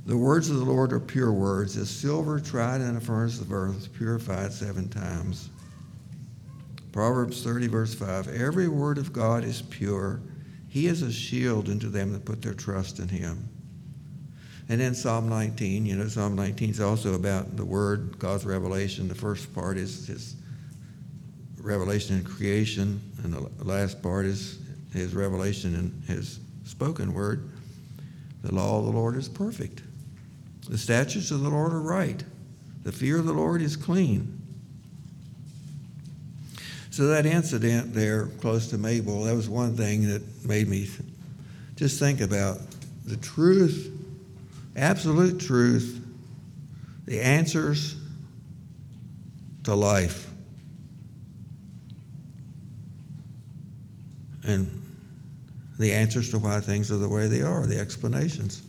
The 0.04 0.14
words 0.14 0.50
of 0.50 0.56
the 0.58 0.66
Lord 0.66 0.92
are 0.92 1.00
pure 1.00 1.32
words, 1.32 1.78
as 1.78 1.88
silver 1.88 2.38
tried 2.38 2.82
in 2.82 2.94
a 2.94 3.00
furnace 3.00 3.40
of 3.40 3.54
earth, 3.54 3.88
purified 3.94 4.52
seven 4.52 4.86
times. 4.86 5.48
Proverbs 6.92 7.42
30, 7.42 7.68
verse 7.68 7.94
5 7.94 8.28
Every 8.28 8.68
word 8.68 8.98
of 8.98 9.14
God 9.14 9.44
is 9.44 9.62
pure. 9.62 10.20
He 10.68 10.88
is 10.88 11.00
a 11.00 11.10
shield 11.10 11.70
unto 11.70 11.88
them 11.88 12.12
that 12.12 12.26
put 12.26 12.42
their 12.42 12.52
trust 12.52 12.98
in 12.98 13.08
him. 13.08 13.48
And 14.68 14.78
then 14.78 14.94
Psalm 14.94 15.26
19, 15.26 15.86
you 15.86 15.96
know, 15.96 16.06
Psalm 16.06 16.36
19 16.36 16.68
is 16.68 16.80
also 16.82 17.14
about 17.14 17.56
the 17.56 17.64
Word, 17.64 18.18
God's 18.18 18.44
revelation. 18.44 19.08
The 19.08 19.14
first 19.14 19.54
part 19.54 19.78
is 19.78 20.06
His 20.06 20.36
revelation 21.62 22.18
in 22.18 22.24
creation, 22.24 23.00
and 23.24 23.32
the 23.32 23.64
last 23.64 24.02
part 24.02 24.26
is 24.26 24.58
His 24.92 25.14
revelation 25.14 25.74
in 25.74 26.14
His 26.14 26.40
spoken 26.70 27.12
Word. 27.12 27.50
The 28.42 28.54
law 28.54 28.78
of 28.78 28.87
the 28.87 28.92
Lord 28.92 29.16
is 29.16 29.28
perfect. 29.28 29.83
The 30.68 30.78
statutes 30.78 31.30
of 31.30 31.42
the 31.42 31.50
Lord 31.50 31.72
are 31.72 31.80
right. 31.80 32.22
The 32.85 32.92
fear 32.92 33.18
of 33.18 33.26
the 33.26 33.33
Lord 33.33 33.61
is 33.61 33.76
clean. 33.76 34.40
So 36.90 37.09
that 37.09 37.26
incident 37.26 37.92
there 37.92 38.26
close 38.40 38.68
to 38.70 38.78
Mabel, 38.78 39.24
that 39.24 39.35
was 39.35 39.48
one 39.48 39.76
thing 39.76 40.09
that 40.09 40.22
made 40.46 40.68
me 40.68 40.88
just 41.76 41.98
think 41.98 42.20
about 42.20 42.59
the 43.04 43.16
truth, 43.16 43.92
absolute 44.76 45.40
truth, 45.40 46.00
the 47.06 47.20
answers 47.20 47.96
to 49.64 49.74
life. 49.74 50.28
And 54.44 54.79
the 55.80 55.92
answers 55.94 56.30
to 56.30 56.38
why 56.38 56.60
things 56.60 56.92
are 56.92 56.98
the 56.98 57.08
way 57.08 57.26
they 57.26 57.40
are, 57.40 57.66
the 57.66 57.80
explanations 57.80 58.62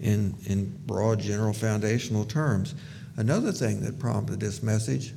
in, 0.00 0.34
in 0.46 0.74
broad, 0.86 1.20
general, 1.20 1.52
foundational 1.52 2.24
terms. 2.24 2.74
Another 3.18 3.52
thing 3.52 3.82
that 3.82 3.98
prompted 3.98 4.40
this 4.40 4.62
message 4.62 5.12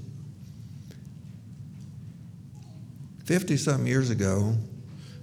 50 3.23 3.55
some 3.55 3.87
years 3.87 4.09
ago, 4.09 4.53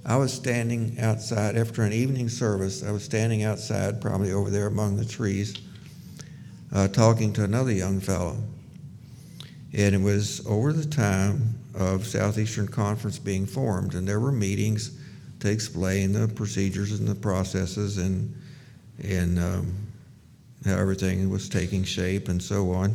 I 0.06 0.16
was 0.16 0.32
standing 0.32 0.98
outside 0.98 1.54
after 1.54 1.82
an 1.82 1.92
evening 1.92 2.30
service. 2.30 2.82
I 2.82 2.90
was 2.90 3.04
standing 3.04 3.42
outside, 3.42 4.00
probably 4.00 4.32
over 4.32 4.48
there 4.48 4.68
among 4.68 4.96
the 4.96 5.04
trees, 5.04 5.54
uh, 6.72 6.88
talking 6.88 7.34
to 7.34 7.44
another 7.44 7.72
young 7.72 8.00
fellow. 8.00 8.38
And 9.74 9.94
it 9.94 10.00
was 10.00 10.46
over 10.46 10.72
the 10.72 10.86
time 10.86 11.58
of 11.74 12.06
Southeastern 12.06 12.68
Conference 12.68 13.18
being 13.18 13.44
formed, 13.44 13.94
and 13.94 14.08
there 14.08 14.18
were 14.18 14.32
meetings 14.32 14.96
to 15.40 15.50
explain 15.50 16.12
the 16.12 16.28
procedures 16.28 16.98
and 16.98 17.08
the 17.08 17.14
processes 17.14 17.98
and 17.98 18.34
and 19.02 19.38
um, 19.38 19.74
how 20.64 20.76
everything 20.76 21.30
was 21.30 21.48
taking 21.48 21.82
shape 21.84 22.28
and 22.28 22.42
so 22.42 22.70
on. 22.72 22.94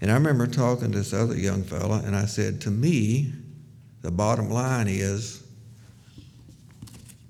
And 0.00 0.10
I 0.10 0.14
remember 0.14 0.46
talking 0.46 0.90
to 0.92 0.98
this 0.98 1.12
other 1.12 1.36
young 1.36 1.62
fellow, 1.62 1.94
and 1.94 2.14
I 2.14 2.26
said, 2.26 2.60
to 2.62 2.70
me, 2.70 3.32
the 4.02 4.10
bottom 4.10 4.50
line 4.50 4.88
is 4.88 5.42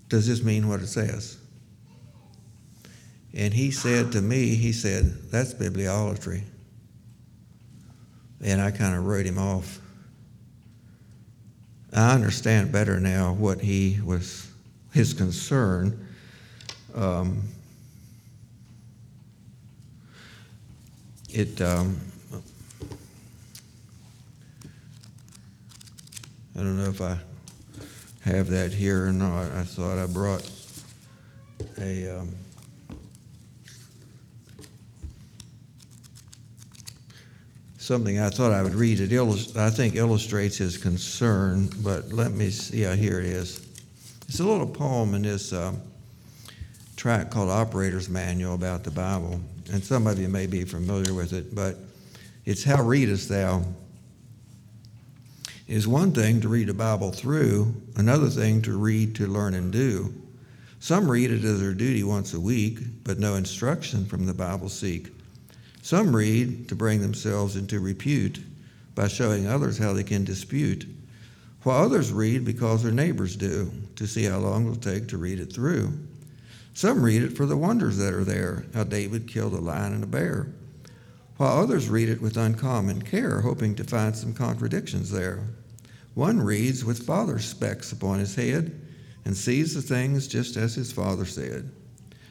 does 0.08 0.26
this 0.26 0.42
mean 0.42 0.68
what 0.68 0.80
it 0.80 0.86
says? 0.86 1.36
And 3.34 3.52
he 3.52 3.70
said 3.70 4.12
to 4.12 4.22
me, 4.22 4.54
he 4.54 4.72
said, 4.72 5.30
that's 5.30 5.52
bibliolatry. 5.52 6.42
And 8.40 8.60
I 8.60 8.70
kind 8.70 8.96
of 8.96 9.04
wrote 9.04 9.26
him 9.26 9.38
off. 9.38 9.80
I 11.96 12.12
understand 12.12 12.70
better 12.70 13.00
now 13.00 13.32
what 13.32 13.58
he 13.62 13.98
was, 14.04 14.50
his 14.92 15.14
concern. 15.14 16.06
Um, 16.94 17.42
it, 21.30 21.58
um, 21.62 21.98
I 26.54 26.58
don't 26.58 26.76
know 26.76 26.90
if 26.90 27.00
I 27.00 27.18
have 28.24 28.48
that 28.48 28.74
here 28.74 29.06
or 29.06 29.12
not. 29.12 29.50
I 29.52 29.62
thought 29.62 29.96
I 29.96 30.06
brought 30.06 30.50
a. 31.78 32.18
Um, 32.18 32.34
something 37.86 38.18
I 38.18 38.30
thought 38.30 38.50
I 38.50 38.62
would 38.62 38.74
read. 38.74 38.98
It 38.98 39.12
illust- 39.12 39.56
I 39.56 39.70
think 39.70 39.94
illustrates 39.94 40.56
his 40.56 40.76
concern, 40.76 41.70
but 41.84 42.12
let 42.12 42.32
me 42.32 42.50
see. 42.50 42.82
Yeah, 42.82 42.96
here 42.96 43.20
it 43.20 43.26
is. 43.26 43.64
It's 44.28 44.40
a 44.40 44.44
little 44.44 44.66
poem 44.66 45.14
in 45.14 45.22
this 45.22 45.52
um, 45.52 45.80
tract 46.96 47.30
called 47.30 47.48
Operator's 47.48 48.08
Manual 48.08 48.54
about 48.54 48.82
the 48.82 48.90
Bible, 48.90 49.40
and 49.72 49.84
some 49.84 50.08
of 50.08 50.18
you 50.18 50.28
may 50.28 50.48
be 50.48 50.64
familiar 50.64 51.14
with 51.14 51.32
it, 51.32 51.54
but 51.54 51.76
it's 52.44 52.64
How 52.64 52.82
Readest 52.82 53.28
Thou? 53.28 53.62
is 55.68 55.86
one 55.86 56.12
thing 56.12 56.40
to 56.40 56.48
read 56.48 56.68
the 56.68 56.74
Bible 56.74 57.10
through, 57.10 57.72
another 57.96 58.28
thing 58.28 58.62
to 58.62 58.76
read 58.78 59.14
to 59.16 59.26
learn 59.26 59.54
and 59.54 59.72
do. 59.72 60.12
Some 60.78 61.10
read 61.10 61.30
it 61.32 61.44
as 61.44 61.60
their 61.60 61.74
duty 61.74 62.04
once 62.04 62.34
a 62.34 62.40
week, 62.40 62.78
but 63.04 63.18
no 63.18 63.34
instruction 63.34 64.06
from 64.06 64.26
the 64.26 64.34
Bible 64.34 64.68
seek. 64.68 65.08
Some 65.86 66.16
read 66.16 66.68
to 66.70 66.74
bring 66.74 67.00
themselves 67.00 67.54
into 67.54 67.78
repute 67.78 68.40
by 68.96 69.06
showing 69.06 69.46
others 69.46 69.78
how 69.78 69.92
they 69.92 70.02
can 70.02 70.24
dispute, 70.24 70.84
while 71.62 71.80
others 71.80 72.10
read 72.10 72.44
because 72.44 72.82
their 72.82 72.90
neighbors 72.90 73.36
do, 73.36 73.70
to 73.94 74.08
see 74.08 74.24
how 74.24 74.38
long 74.38 74.66
it 74.66 74.70
will 74.70 74.74
take 74.74 75.06
to 75.06 75.16
read 75.16 75.38
it 75.38 75.52
through. 75.52 75.92
Some 76.74 77.04
read 77.04 77.22
it 77.22 77.36
for 77.36 77.46
the 77.46 77.56
wonders 77.56 77.98
that 77.98 78.14
are 78.14 78.24
there, 78.24 78.64
how 78.74 78.82
David 78.82 79.28
killed 79.28 79.52
a 79.52 79.60
lion 79.60 79.92
and 79.92 80.02
a 80.02 80.08
bear, 80.08 80.48
while 81.36 81.60
others 81.60 81.88
read 81.88 82.08
it 82.08 82.20
with 82.20 82.36
uncommon 82.36 83.02
care, 83.02 83.42
hoping 83.42 83.76
to 83.76 83.84
find 83.84 84.16
some 84.16 84.34
contradictions 84.34 85.12
there. 85.12 85.44
One 86.14 86.40
reads 86.40 86.84
with 86.84 87.06
father's 87.06 87.44
specs 87.44 87.92
upon 87.92 88.18
his 88.18 88.34
head 88.34 88.74
and 89.24 89.36
sees 89.36 89.72
the 89.72 89.82
things 89.82 90.26
just 90.26 90.56
as 90.56 90.74
his 90.74 90.90
father 90.90 91.26
said. 91.26 91.70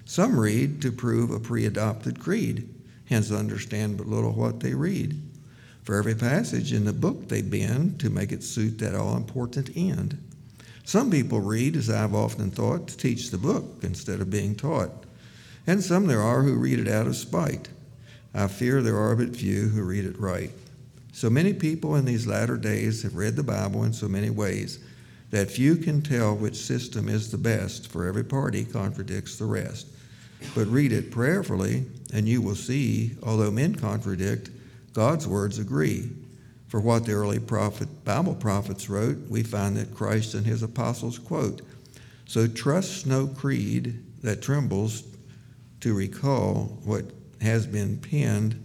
Some 0.04 0.38
read 0.38 0.82
to 0.82 0.92
prove 0.92 1.32
a 1.32 1.40
pre 1.40 1.66
adopted 1.66 2.20
creed, 2.20 2.75
hence 3.06 3.32
understand 3.32 3.98
but 3.98 4.08
little 4.08 4.34
what 4.34 4.60
they 4.60 4.74
read. 4.74 5.22
For 5.84 5.96
every 5.96 6.16
passage 6.16 6.74
in 6.74 6.86
the 6.86 6.94
book 6.94 7.28
they 7.28 7.42
bend 7.42 8.00
to 8.00 8.10
make 8.10 8.32
it 8.32 8.44
suit 8.44 8.80
that 8.80 8.96
all 8.96 9.16
important 9.16 9.70
end. 9.76 10.18
Some 10.84 11.10
people 11.10 11.40
read, 11.40 11.76
as 11.76 11.90
I've 11.90 12.14
often 12.14 12.52
thought, 12.52 12.88
to 12.88 12.98
teach 12.98 13.32
the 13.32 13.38
book 13.38 13.66
instead 13.82 14.22
of 14.22 14.30
being 14.30 14.56
taught. 14.56 14.92
And 15.68 15.84
some 15.84 16.06
there 16.06 16.22
are 16.22 16.44
who 16.44 16.56
read 16.56 16.80
it 16.80 16.88
out 16.88 17.08
of 17.08 17.16
spite. 17.16 17.70
I 18.34 18.48
fear 18.48 18.82
there 18.82 18.98
are 18.98 19.16
but 19.16 19.36
few 19.36 19.70
who 19.70 19.84
read 19.84 20.06
it 20.06 20.20
right. 20.20 20.52
So 21.12 21.30
many 21.30 21.54
people 21.54 21.96
in 21.96 22.06
these 22.06 22.28
latter 22.28 22.58
days 22.58 23.02
have 23.04 23.16
read 23.16 23.36
the 23.36 23.44
Bible 23.44 23.84
in 23.84 23.94
so 23.94 24.08
many 24.08 24.30
ways 24.30 24.80
that 25.32 25.50
few 25.50 25.76
can 25.76 26.02
tell 26.02 26.36
which 26.36 26.56
system 26.56 27.10
is 27.10 27.32
the 27.32 27.38
best, 27.38 27.88
for 27.88 28.06
every 28.06 28.24
party 28.24 28.64
contradicts 28.64 29.38
the 29.38 29.46
rest. 29.46 29.88
But 30.54 30.68
read 30.68 30.92
it 30.92 31.12
prayerfully, 31.12 31.86
and 32.14 32.28
you 32.28 32.42
will 32.42 32.56
see, 32.56 33.16
although 33.24 33.52
men 33.52 33.76
contradict, 33.76 34.50
God's 34.94 35.28
words 35.28 35.60
agree. 35.60 36.10
For 36.68 36.80
what 36.80 37.06
the 37.06 37.14
early 37.14 37.40
prophet, 37.40 38.04
Bible 38.04 38.36
prophets 38.36 38.90
wrote, 38.90 39.18
we 39.30 39.44
find 39.44 39.78
that 39.78 39.94
Christ 39.94 40.34
and 40.34 40.46
his 40.46 40.64
apostles 40.64 41.20
quote. 41.20 41.62
So 42.26 42.48
trust 42.48 43.06
no 43.06 43.28
creed 43.28 44.04
that 44.24 44.42
trembles 44.42 45.04
to 45.82 45.94
recall 45.94 46.80
what 46.84 47.06
has 47.42 47.68
been 47.68 47.98
penned 47.98 48.62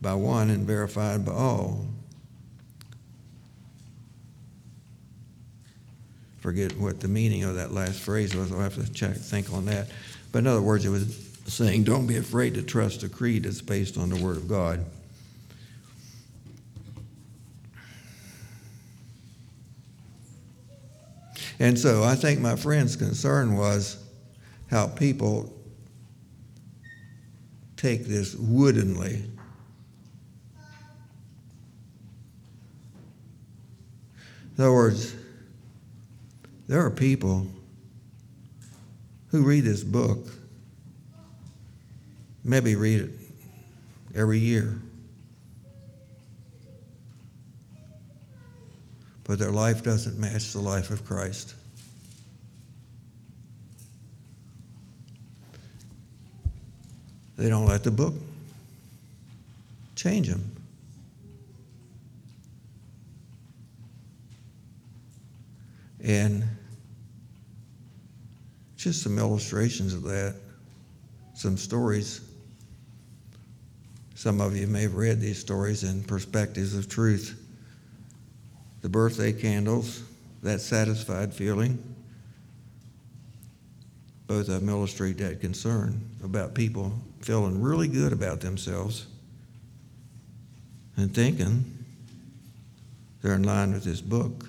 by 0.00 0.14
one 0.14 0.50
and 0.50 0.66
verified 0.66 1.24
by 1.24 1.32
all. 1.32 1.86
Forget 6.44 6.76
what 6.76 7.00
the 7.00 7.08
meaning 7.08 7.42
of 7.44 7.54
that 7.54 7.72
last 7.72 8.00
phrase 8.00 8.36
was. 8.36 8.52
I'll 8.52 8.60
have 8.60 8.74
to 8.74 8.92
check, 8.92 9.16
think 9.16 9.50
on 9.50 9.64
that. 9.64 9.88
But 10.30 10.40
in 10.40 10.46
other 10.46 10.60
words, 10.60 10.84
it 10.84 10.90
was 10.90 11.26
saying, 11.46 11.84
don't 11.84 12.06
be 12.06 12.18
afraid 12.18 12.52
to 12.52 12.62
trust 12.62 13.02
a 13.02 13.08
creed 13.08 13.44
that's 13.44 13.62
based 13.62 13.96
on 13.96 14.10
the 14.10 14.22
Word 14.22 14.36
of 14.36 14.46
God. 14.46 14.84
And 21.58 21.78
so 21.78 22.04
I 22.04 22.14
think 22.14 22.40
my 22.40 22.56
friend's 22.56 22.94
concern 22.94 23.56
was 23.56 23.96
how 24.70 24.88
people 24.88 25.50
take 27.78 28.04
this 28.04 28.34
woodenly. 28.34 29.24
In 34.58 34.64
other 34.64 34.74
words, 34.74 35.14
there 36.66 36.84
are 36.84 36.90
people 36.90 37.46
who 39.28 39.42
read 39.42 39.64
this 39.64 39.82
book, 39.84 40.26
maybe 42.42 42.76
read 42.76 43.02
it 43.02 43.10
every 44.14 44.38
year, 44.38 44.78
but 49.24 49.38
their 49.38 49.50
life 49.50 49.82
doesn't 49.82 50.18
match 50.18 50.52
the 50.52 50.60
life 50.60 50.90
of 50.90 51.04
Christ. 51.04 51.54
They 57.36 57.48
don't 57.48 57.66
let 57.66 57.82
the 57.82 57.90
book 57.90 58.14
change 59.96 60.28
them. 60.28 60.50
And 66.04 66.44
just 68.84 69.02
some 69.02 69.18
illustrations 69.18 69.94
of 69.94 70.02
that, 70.02 70.34
some 71.32 71.56
stories. 71.56 72.20
Some 74.14 74.42
of 74.42 74.54
you 74.54 74.66
may 74.66 74.82
have 74.82 74.94
read 74.94 75.22
these 75.22 75.38
stories 75.38 75.84
in 75.84 76.04
Perspectives 76.04 76.76
of 76.76 76.86
Truth. 76.86 77.34
The 78.82 78.90
birthday 78.90 79.32
candles, 79.32 80.02
that 80.42 80.60
satisfied 80.60 81.32
feeling. 81.32 81.82
Both 84.26 84.48
of 84.48 84.60
them 84.60 84.68
illustrate 84.68 85.16
that 85.16 85.40
concern 85.40 85.98
about 86.22 86.54
people 86.54 86.92
feeling 87.22 87.62
really 87.62 87.88
good 87.88 88.12
about 88.12 88.42
themselves 88.42 89.06
and 90.98 91.14
thinking 91.14 91.64
they're 93.22 93.34
in 93.34 93.44
line 93.44 93.72
with 93.72 93.84
this 93.84 94.02
book, 94.02 94.46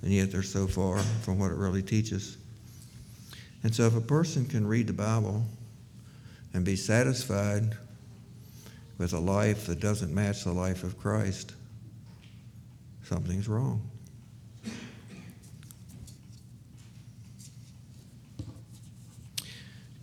and 0.00 0.10
yet 0.10 0.32
they're 0.32 0.42
so 0.42 0.66
far 0.66 1.00
from 1.20 1.38
what 1.38 1.50
it 1.50 1.58
really 1.58 1.82
teaches. 1.82 2.38
And 3.66 3.74
so, 3.74 3.86
if 3.86 3.96
a 3.96 4.00
person 4.00 4.46
can 4.46 4.64
read 4.64 4.86
the 4.86 4.92
Bible 4.92 5.44
and 6.54 6.64
be 6.64 6.76
satisfied 6.76 7.76
with 8.96 9.12
a 9.12 9.18
life 9.18 9.66
that 9.66 9.80
doesn't 9.80 10.14
match 10.14 10.44
the 10.44 10.52
life 10.52 10.84
of 10.84 10.96
Christ, 10.96 11.52
something's 13.02 13.48
wrong. 13.48 13.82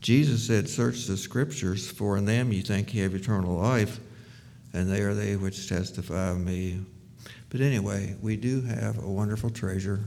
Jesus 0.01 0.45
said, 0.45 0.67
Search 0.67 1.05
the 1.05 1.15
scriptures, 1.15 1.89
for 1.89 2.17
in 2.17 2.25
them 2.25 2.51
you 2.51 2.63
think 2.63 2.93
you 2.93 3.03
have 3.03 3.15
eternal 3.15 3.55
life, 3.55 4.01
and 4.73 4.91
they 4.91 5.03
are 5.03 5.13
they 5.13 5.37
which 5.37 5.69
testify 5.69 6.31
of 6.31 6.37
me. 6.37 6.81
But 7.47 7.61
anyway, 7.61 8.17
we 8.21 8.35
do 8.35 8.59
have 8.63 9.01
a 9.01 9.09
wonderful 9.09 9.51
treasure. 9.51 10.01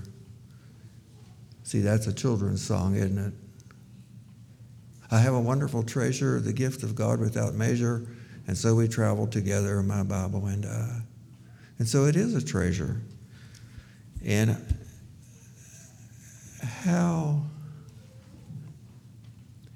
See, 1.63 1.81
that's 1.81 2.07
a 2.07 2.13
children's 2.13 2.63
song, 2.63 2.97
isn't 2.97 3.17
it? 3.17 3.33
I 5.11 5.19
have 5.19 5.35
a 5.35 5.41
wonderful 5.41 5.83
treasure, 5.83 6.41
the 6.41 6.53
gift 6.53 6.83
of 6.83 6.95
God 6.95 7.21
without 7.21 7.55
measure, 7.55 8.07
and 8.47 8.57
so 8.57 8.75
we 8.75 8.89
travel 8.89 9.27
together, 9.27 9.83
my 9.83 10.03
Bible 10.03 10.47
and 10.47 10.67
I. 10.67 11.03
And 11.79 11.89
so 11.89 12.07
it 12.07 12.17
is 12.17 12.35
a 12.35 12.45
treasure. 12.45 13.01
And 14.25 14.57
how 16.61 17.43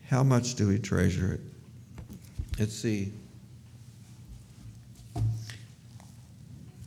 how 0.09 0.25
much 0.25 0.57
do 0.57 0.67
we 0.67 0.79
treasure 0.79 1.35
it? 1.35 1.41
Let's 2.59 2.75
see. 2.75 3.13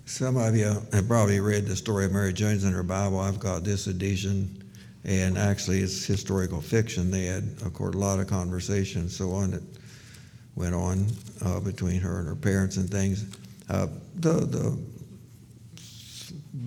Some 0.05 0.37
of 0.37 0.55
you 0.55 0.65
have 0.65 1.07
probably 1.07 1.39
read 1.39 1.65
the 1.65 1.75
story 1.75 2.05
of 2.05 2.11
Mary 2.11 2.33
Jones 2.33 2.65
in 2.65 2.73
her 2.73 2.83
Bible. 2.83 3.19
I've 3.19 3.39
got 3.39 3.63
this 3.63 3.87
edition, 3.87 4.62
and 5.05 5.37
actually 5.37 5.79
it's 5.79 6.05
historical 6.05 6.61
fiction. 6.61 7.11
They 7.11 7.25
had, 7.25 7.43
of 7.65 7.73
course, 7.73 7.95
a 7.95 7.97
lot 7.97 8.19
of 8.19 8.27
conversation 8.27 9.09
so 9.09 9.31
on 9.31 9.51
that 9.51 9.63
went 10.55 10.73
on 10.73 11.07
uh, 11.43 11.59
between 11.59 11.99
her 11.99 12.19
and 12.19 12.27
her 12.27 12.35
parents 12.35 12.77
and 12.77 12.89
things. 12.89 13.25
Uh, 13.69 13.87
the, 14.15 14.33
the 14.45 14.77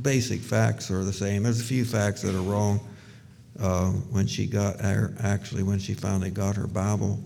basic 0.03 0.41
facts 0.41 0.91
are 0.91 1.05
the 1.05 1.13
same. 1.13 1.45
There's 1.45 1.61
a 1.61 1.65
few 1.65 1.85
facts 1.85 2.23
that 2.23 2.35
are 2.35 2.43
wrong 2.43 2.81
uh, 3.61 3.87
when 3.91 4.27
she 4.27 4.47
got 4.47 4.81
her, 4.81 5.15
actually 5.21 5.63
when 5.63 5.79
she 5.79 5.95
finally 5.95 6.31
got 6.31 6.57
her 6.57 6.67
Bible, 6.67 7.19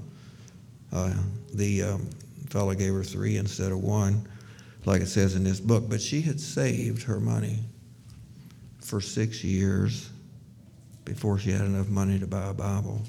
uh, 0.93 1.13
the 1.55 1.83
um, 1.83 2.11
fellow 2.51 2.75
gave 2.75 2.93
her 2.95 3.03
three 3.03 3.37
instead 3.37 3.73
of 3.73 3.83
one, 3.83 4.29
like 4.85 5.03
it 5.03 5.09
says 5.09 5.35
in 5.35 5.45
this 5.45 5.61
book. 5.61 5.85
But 5.89 6.01
she 6.01 6.21
had 6.21 6.39
saved 6.41 7.03
her 7.03 7.21
money 7.21 7.59
for 8.81 9.01
six 9.01 9.43
years 9.43 10.11
before 11.15 11.39
she 11.39 11.51
had 11.51 11.63
enough 11.63 11.89
money 11.89 12.21
to 12.21 12.27
buy 12.27 12.51
a 12.51 12.55
Bible. 12.55 13.03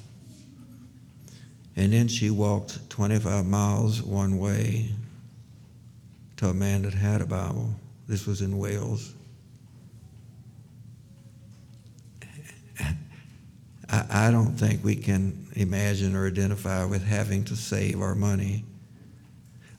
And 1.75 1.93
then 1.93 2.07
she 2.07 2.31
walked 2.31 2.89
25 2.89 3.45
miles 3.45 4.01
one 4.01 4.39
way 4.39 4.89
to 6.37 6.47
a 6.47 6.53
man 6.53 6.81
that 6.81 6.95
had 6.95 7.21
a 7.21 7.27
Bible. 7.27 7.69
This 8.07 8.25
was 8.25 8.41
in 8.41 8.57
Wales. 8.57 9.13
I, 13.89 14.05
I 14.09 14.31
don't 14.31 14.55
think 14.55 14.83
we 14.83 14.95
can 14.95 15.47
imagine 15.53 16.15
or 16.15 16.25
identify 16.25 16.83
with 16.83 17.05
having 17.05 17.43
to 17.45 17.55
save 17.55 18.01
our 18.01 18.15
money. 18.15 18.65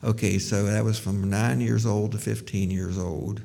Okay, 0.01 0.39
so 0.39 0.63
that 0.63 0.85
was 0.85 0.97
from 0.97 1.29
nine 1.29 1.59
years 1.59 1.85
old 1.85 2.13
to 2.13 2.17
15 2.17 2.71
years 2.71 2.97
old. 2.97 3.41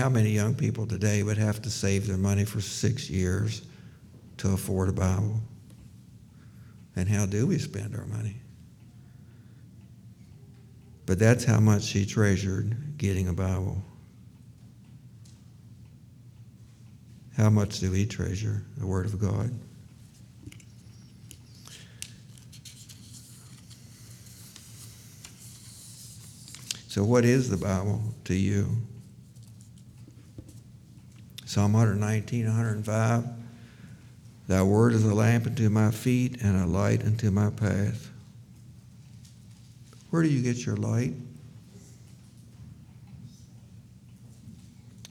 How 0.00 0.08
many 0.08 0.30
young 0.30 0.54
people 0.54 0.86
today 0.86 1.22
would 1.22 1.36
have 1.36 1.60
to 1.60 1.68
save 1.68 2.06
their 2.06 2.16
money 2.16 2.46
for 2.46 2.62
six 2.62 3.10
years 3.10 3.60
to 4.38 4.54
afford 4.54 4.88
a 4.88 4.94
Bible? 4.94 5.42
And 6.96 7.06
how 7.06 7.26
do 7.26 7.46
we 7.46 7.58
spend 7.58 7.94
our 7.94 8.06
money? 8.06 8.36
But 11.04 11.18
that's 11.18 11.44
how 11.44 11.60
much 11.60 11.82
she 11.82 12.06
treasured 12.06 12.96
getting 12.96 13.28
a 13.28 13.34
Bible. 13.34 13.84
How 17.36 17.50
much 17.50 17.80
do 17.80 17.90
we 17.90 18.06
treasure 18.06 18.64
the 18.78 18.86
Word 18.86 19.04
of 19.04 19.20
God? 19.20 19.50
So, 26.88 27.04
what 27.04 27.26
is 27.26 27.50
the 27.50 27.58
Bible 27.58 28.02
to 28.24 28.34
you? 28.34 28.78
Psalm 31.50 31.72
119, 31.72 32.46
105. 32.46 33.24
Thy 34.46 34.62
word 34.62 34.92
is 34.92 35.02
a 35.02 35.12
lamp 35.12 35.48
unto 35.48 35.68
my 35.68 35.90
feet 35.90 36.40
and 36.42 36.62
a 36.62 36.64
light 36.64 37.04
unto 37.04 37.32
my 37.32 37.50
path. 37.50 38.08
Where 40.10 40.22
do 40.22 40.28
you 40.28 40.42
get 40.42 40.64
your 40.64 40.76
light? 40.76 41.14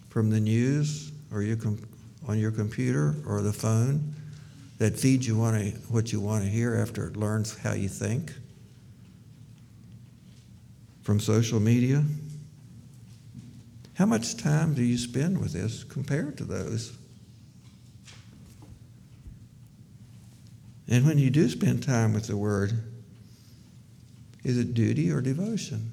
From 0.07 0.29
the 0.29 0.39
news 0.39 1.11
or 1.33 1.41
your 1.41 1.57
com- 1.57 1.85
on 2.25 2.39
your 2.39 2.51
computer 2.51 3.15
or 3.27 3.41
the 3.41 3.51
phone 3.51 4.15
that 4.77 4.97
feeds 4.97 5.27
you 5.27 5.35
what 5.89 6.13
you 6.13 6.21
want 6.21 6.45
to 6.45 6.49
hear 6.49 6.73
after 6.73 7.05
it 7.05 7.17
learns 7.17 7.57
how 7.57 7.73
you 7.73 7.89
think? 7.89 8.31
From 11.01 11.19
social 11.19 11.59
media? 11.59 12.01
How 13.99 14.05
much 14.05 14.37
time 14.37 14.75
do 14.75 14.81
you 14.81 14.97
spend 14.97 15.39
with 15.39 15.51
this 15.51 15.83
compared 15.83 16.37
to 16.37 16.45
those? 16.45 16.97
And 20.87 21.05
when 21.05 21.17
you 21.17 21.29
do 21.29 21.49
spend 21.49 21.83
time 21.83 22.13
with 22.13 22.27
the 22.27 22.37
Word, 22.37 22.81
is 24.45 24.57
it 24.57 24.73
duty 24.73 25.11
or 25.11 25.19
devotion? 25.19 25.91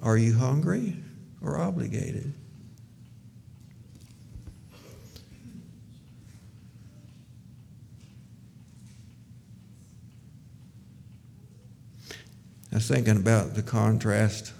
Are 0.00 0.16
you 0.16 0.38
hungry 0.38 0.98
or 1.40 1.58
obligated? 1.58 2.32
I 12.70 12.76
was 12.76 12.86
thinking 12.86 13.16
about 13.16 13.56
the 13.56 13.64
contrast 13.64 14.52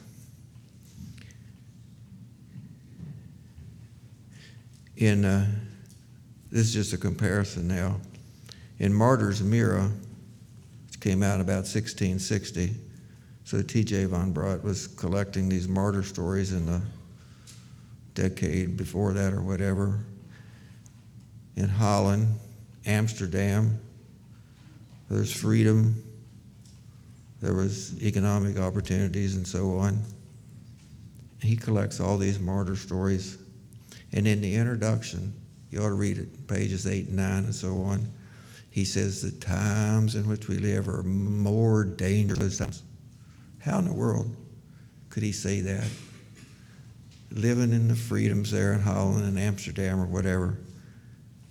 in 5.02 5.24
uh, 5.24 5.44
this 6.50 6.68
is 6.68 6.72
just 6.72 6.92
a 6.92 6.98
comparison 6.98 7.66
now. 7.66 8.00
In 8.78 8.94
Martyr's 8.94 9.42
Mirror, 9.42 9.90
which 10.86 11.00
came 11.00 11.22
out 11.22 11.40
about 11.40 11.64
1660, 11.64 12.74
so 13.44 13.62
T.J. 13.62 14.04
van 14.04 14.32
Braght 14.32 14.62
was 14.62 14.86
collecting 14.86 15.48
these 15.48 15.66
martyr 15.66 16.04
stories 16.04 16.52
in 16.52 16.66
the 16.66 16.80
decade 18.14 18.76
before 18.76 19.12
that 19.14 19.32
or 19.32 19.42
whatever. 19.42 19.98
In 21.56 21.68
Holland, 21.68 22.28
Amsterdam, 22.86 23.80
there's 25.10 25.32
freedom, 25.32 26.00
there 27.40 27.54
was 27.54 28.00
economic 28.00 28.56
opportunities 28.56 29.34
and 29.34 29.46
so 29.46 29.78
on. 29.78 30.00
He 31.40 31.56
collects 31.56 31.98
all 31.98 32.18
these 32.18 32.38
martyr 32.38 32.76
stories 32.76 33.41
and 34.12 34.26
in 34.26 34.40
the 34.40 34.54
introduction, 34.54 35.32
you 35.70 35.80
ought 35.80 35.88
to 35.88 35.94
read 35.94 36.18
it, 36.18 36.46
pages 36.46 36.86
8 36.86 37.08
and 37.08 37.16
9 37.16 37.44
and 37.44 37.54
so 37.54 37.78
on. 37.82 38.06
He 38.70 38.84
says 38.84 39.22
the 39.22 39.32
times 39.44 40.14
in 40.14 40.28
which 40.28 40.48
we 40.48 40.58
live 40.58 40.88
are 40.88 41.02
more 41.02 41.84
dangerous 41.84 42.58
times. 42.58 42.82
How 43.58 43.78
in 43.78 43.86
the 43.86 43.92
world 43.92 44.34
could 45.08 45.22
he 45.22 45.32
say 45.32 45.60
that? 45.60 45.86
Living 47.30 47.72
in 47.72 47.88
the 47.88 47.94
freedoms 47.94 48.50
there 48.50 48.72
in 48.72 48.80
Holland 48.80 49.24
and 49.24 49.38
Amsterdam 49.38 50.00
or 50.00 50.06
whatever, 50.06 50.58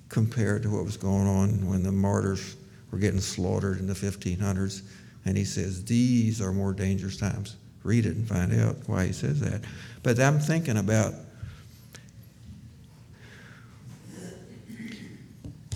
compared 0.10 0.62
to 0.64 0.70
what 0.70 0.84
was 0.84 0.98
going 0.98 1.28
on 1.28 1.68
when 1.68 1.84
the 1.84 1.92
martyrs 1.92 2.56
were 2.92 3.00
getting 3.00 3.22
slaughtered 3.22 3.80
in 3.80 3.88
the 3.88 3.94
1500s. 3.94 4.84
And 5.26 5.38
he 5.38 5.46
says, 5.46 5.86
These 5.86 6.42
are 6.42 6.52
more 6.52 6.74
dangerous 6.74 7.18
times. 7.18 7.56
Read 7.84 8.06
it 8.06 8.16
and 8.16 8.28
find 8.28 8.54
out 8.62 8.78
why 8.88 9.08
he 9.08 9.14
says 9.14 9.40
that. 9.40 9.62
But 10.04 10.20
I'm 10.20 10.40
thinking 10.40 10.78
about 10.78 11.14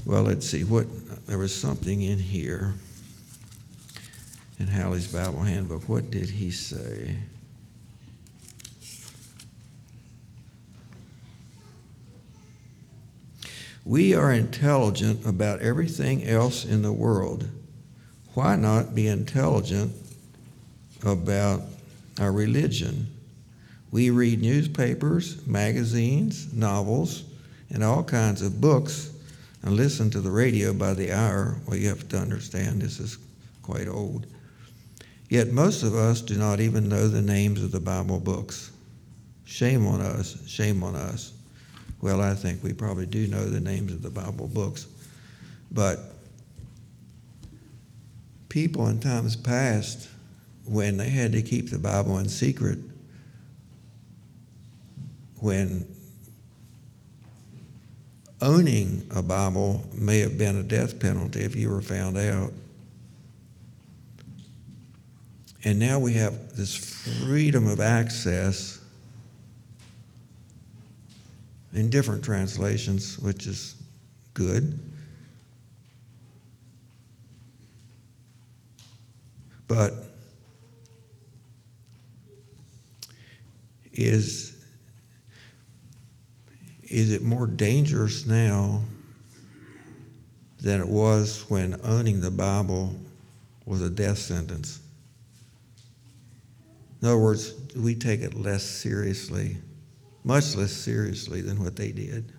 Well, 0.06 0.22
let's 0.22 0.48
see 0.48 0.64
what 0.64 0.86
there 1.26 1.40
was 1.40 1.54
something 1.54 2.04
in 2.04 2.20
here 2.20 2.76
in 4.60 4.68
Halley's 4.68 5.12
Bible 5.12 5.42
Handbook. 5.42 5.90
What 5.90 6.12
did 6.12 6.30
he 6.30 6.52
say? 6.52 7.16
We 13.84 14.14
are 14.14 14.32
intelligent 14.32 15.26
about 15.26 15.62
everything 15.62 16.24
else 16.24 16.66
in 16.66 16.84
the 16.84 16.94
world. 16.94 17.48
Why 18.36 18.56
not 18.56 18.94
be 18.94 19.08
intelligent 19.08 19.92
about 21.04 21.64
our 22.20 22.32
religion? 22.32 23.08
We 23.90 24.12
read 24.12 24.40
newspapers, 24.40 25.46
magazines, 25.48 26.54
novels, 26.54 27.24
and 27.72 27.84
all 27.84 28.04
kinds 28.04 28.44
of 28.44 28.62
books 28.62 29.15
and 29.66 29.76
listen 29.76 30.12
to 30.12 30.22
the 30.22 30.30
radio 30.30 30.74
by 30.74 30.94
the 30.94 31.12
hour. 31.12 31.58
Well, 31.68 31.76
you 31.76 31.90
have 31.90 32.08
to 32.10 32.18
understand 32.18 32.82
this 32.82 33.00
is 33.00 33.18
quite 33.64 33.88
old. 33.88 34.28
Yet 35.28 35.52
most 35.52 35.82
of 35.82 35.96
us 35.96 36.22
do 36.22 36.38
not 36.38 36.60
even 36.60 36.88
know 36.88 37.08
the 37.08 37.22
names 37.22 37.64
of 37.64 37.72
the 37.72 37.80
Bible 37.80 38.20
books. 38.20 38.72
Shame 39.44 39.88
on 39.88 40.02
us, 40.02 40.38
shame 40.48 40.84
on 40.84 40.96
us. 40.96 41.34
Well, 42.00 42.22
I 42.22 42.36
think 42.36 42.64
we 42.64 42.74
probably 42.74 43.08
do 43.08 43.26
know 43.26 43.44
the 43.44 43.60
names 43.60 43.92
of 43.92 44.04
the 44.04 44.12
Bible 44.12 44.48
books. 44.48 44.86
But 45.72 46.00
people 48.50 48.88
in 48.88 49.00
times 49.00 49.36
past, 49.36 50.08
when 50.66 50.98
they 50.98 51.10
had 51.10 51.32
to 51.32 51.42
keep 51.42 51.72
the 51.72 51.80
Bible 51.80 52.20
in 52.20 52.30
secret, 52.30 52.78
when 55.40 55.88
owning 58.46 59.08
a 59.10 59.24
Bible 59.24 59.84
may 59.92 60.20
have 60.20 60.38
been 60.38 60.56
a 60.58 60.64
death 60.64 61.00
penalty 61.00 61.42
if 61.42 61.56
you 61.56 61.72
were 61.72 61.82
found 61.82 62.16
out. 62.16 62.54
And 65.64 65.80
now 65.80 65.98
we 65.98 66.14
have 66.14 66.56
this 66.56 66.76
freedom 67.24 67.68
of 67.68 67.80
access 67.80 68.80
in 71.74 71.90
different 71.90 72.24
translations, 72.24 73.18
which 73.18 73.48
is 73.48 73.76
good. 74.36 74.80
But 79.68 79.94
is 83.92 84.55
is 86.90 87.12
it 87.12 87.24
more 87.24 87.48
dangerous 87.48 88.26
now 88.26 88.82
than 90.62 90.82
it 90.82 90.88
was 90.88 91.50
when 91.50 91.80
owning 91.84 92.22
the 92.22 92.32
Bible 92.32 92.96
was 93.66 93.82
a 93.82 93.90
death 93.90 94.18
sentence? 94.18 94.80
In 97.02 97.08
other 97.08 97.18
words, 97.18 97.54
we 97.76 97.96
take 97.96 98.22
it 98.22 98.36
less 98.36 98.64
seriously, 98.64 99.58
much 100.24 100.56
less 100.56 100.72
seriously 100.72 101.42
than 101.42 101.62
what 101.64 101.76
they 101.76 101.92
did. 101.92 102.32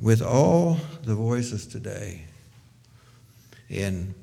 With 0.00 0.20
all 0.20 0.78
the 1.04 1.14
voices 1.14 1.66
today, 1.66 2.22
and 3.70 4.14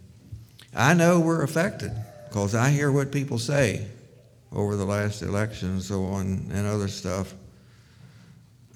I 0.76 0.94
know 0.94 1.20
we're 1.20 1.42
affected 1.42 1.94
because 2.28 2.54
I 2.54 2.70
hear 2.70 2.92
what 2.92 3.12
people 3.12 3.40
say 3.40 3.88
over 4.52 4.76
the 4.76 4.86
last 4.86 5.22
election 5.22 5.70
and 5.70 5.82
so 5.82 6.06
on 6.06 6.50
and 6.52 6.68
other 6.68 6.88
stuff. 6.88 7.34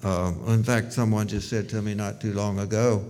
Uh, 0.02 0.32
in 0.48 0.62
fact, 0.62 0.92
someone 0.92 1.26
just 1.26 1.48
said 1.48 1.68
to 1.70 1.80
me 1.80 1.94
not 1.94 2.20
too 2.20 2.32
long 2.34 2.58
ago 2.58 3.04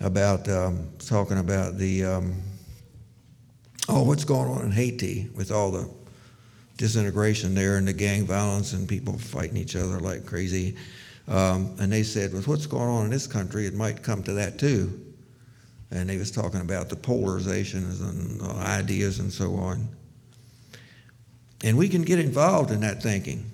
about 0.00 0.48
um, 0.48 0.88
talking 0.98 1.38
about 1.38 1.76
the 1.78 2.04
um, 2.04 2.34
oh 3.88 4.02
what's 4.04 4.24
going 4.24 4.48
on 4.48 4.64
in 4.64 4.72
Haiti 4.72 5.28
with 5.34 5.50
all 5.50 5.70
the 5.70 5.88
disintegration 6.76 7.54
there 7.54 7.76
and 7.76 7.86
the 7.86 7.92
gang 7.92 8.24
violence 8.24 8.72
and 8.72 8.88
people 8.88 9.18
fighting 9.18 9.56
each 9.56 9.76
other 9.76 10.00
like 10.00 10.24
crazy. 10.26 10.76
Um, 11.28 11.74
and 11.78 11.92
they 11.92 12.02
said, 12.02 12.32
with 12.32 12.48
what's 12.48 12.66
going 12.66 12.88
on 12.88 13.04
in 13.04 13.10
this 13.10 13.26
country, 13.26 13.66
it 13.66 13.74
might 13.74 14.02
come 14.02 14.22
to 14.24 14.32
that 14.32 14.58
too. 14.58 15.00
And 15.90 16.10
he 16.10 16.16
was 16.16 16.30
talking 16.30 16.60
about 16.60 16.88
the 16.88 16.96
polarizations 16.96 18.00
and 18.00 18.42
ideas 18.62 19.18
and 19.18 19.30
so 19.30 19.54
on. 19.54 19.88
And 21.62 21.76
we 21.78 21.88
can 21.88 22.02
get 22.02 22.18
involved 22.18 22.70
in 22.70 22.80
that 22.80 23.02
thinking. 23.02 23.50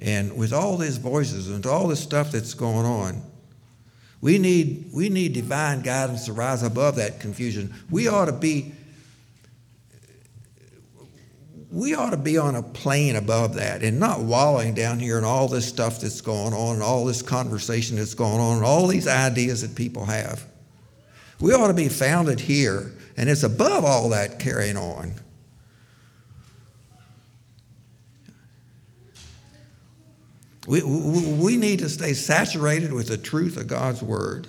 And 0.00 0.36
with 0.36 0.52
all 0.52 0.76
these 0.76 0.96
voices 0.96 1.48
and 1.48 1.64
all 1.66 1.88
this 1.88 2.00
stuff 2.00 2.30
that's 2.30 2.54
going 2.54 2.86
on, 2.86 3.22
we 4.20 4.38
need, 4.38 4.90
we 4.92 5.08
need 5.08 5.32
divine 5.32 5.82
guidance 5.82 6.26
to 6.26 6.32
rise 6.32 6.62
above 6.62 6.96
that 6.96 7.20
confusion. 7.20 7.74
We 7.90 8.08
ought 8.08 8.26
to 8.26 8.32
be 8.32 8.72
we 11.70 11.94
ought 11.94 12.10
to 12.10 12.16
be 12.16 12.38
on 12.38 12.54
a 12.54 12.62
plane 12.62 13.16
above 13.16 13.54
that 13.54 13.82
and 13.82 14.00
not 14.00 14.20
wallowing 14.20 14.74
down 14.74 14.98
here 14.98 15.18
in 15.18 15.24
all 15.24 15.48
this 15.48 15.68
stuff 15.68 16.00
that's 16.00 16.20
going 16.20 16.54
on 16.54 16.76
and 16.76 16.82
all 16.82 17.04
this 17.04 17.20
conversation 17.20 17.96
that's 17.96 18.14
going 18.14 18.40
on 18.40 18.56
and 18.56 18.64
all 18.64 18.86
these 18.86 19.06
ideas 19.06 19.60
that 19.62 19.74
people 19.74 20.06
have. 20.06 20.44
We 21.40 21.52
ought 21.52 21.68
to 21.68 21.74
be 21.74 21.88
founded 21.88 22.40
here, 22.40 22.92
and 23.16 23.28
it's 23.28 23.42
above 23.42 23.84
all 23.84 24.08
that 24.08 24.40
carrying 24.40 24.76
on. 24.76 25.12
We, 30.68 30.82
we, 30.82 31.56
need 31.56 31.78
to 31.78 31.88
stay 31.88 32.12
saturated 32.12 32.92
with 32.92 33.08
the 33.08 33.16
truth 33.16 33.56
of 33.56 33.68
God's 33.68 34.02
Word. 34.02 34.46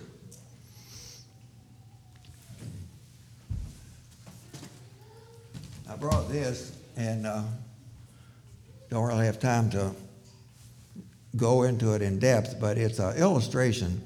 I 5.89 5.95
brought 5.95 6.27
this, 6.29 6.77
and 6.97 7.25
uh, 7.25 7.43
don't 8.89 9.07
really 9.07 9.27
have 9.27 9.39
time 9.39 9.69
to 9.69 9.91
go 11.37 11.63
into 11.63 11.93
it 11.93 12.01
in 12.01 12.19
depth, 12.19 12.59
but 12.59 12.77
it's 12.77 12.99
an 12.99 13.15
illustration 13.15 14.01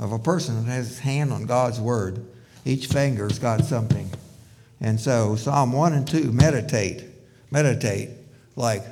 of 0.00 0.10
a 0.10 0.18
person 0.18 0.56
that 0.56 0.72
has 0.72 0.88
his 0.88 0.98
hand 0.98 1.32
on 1.32 1.46
God's 1.46 1.78
Word. 1.78 2.26
Each 2.64 2.88
finger's 2.88 3.38
got 3.38 3.64
something. 3.64 4.10
And 4.80 4.98
so, 4.98 5.36
Psalm 5.36 5.70
1 5.70 5.92
and 5.92 6.08
2, 6.08 6.32
meditate. 6.32 7.04
Meditate. 7.52 8.10
Like, 8.56 8.82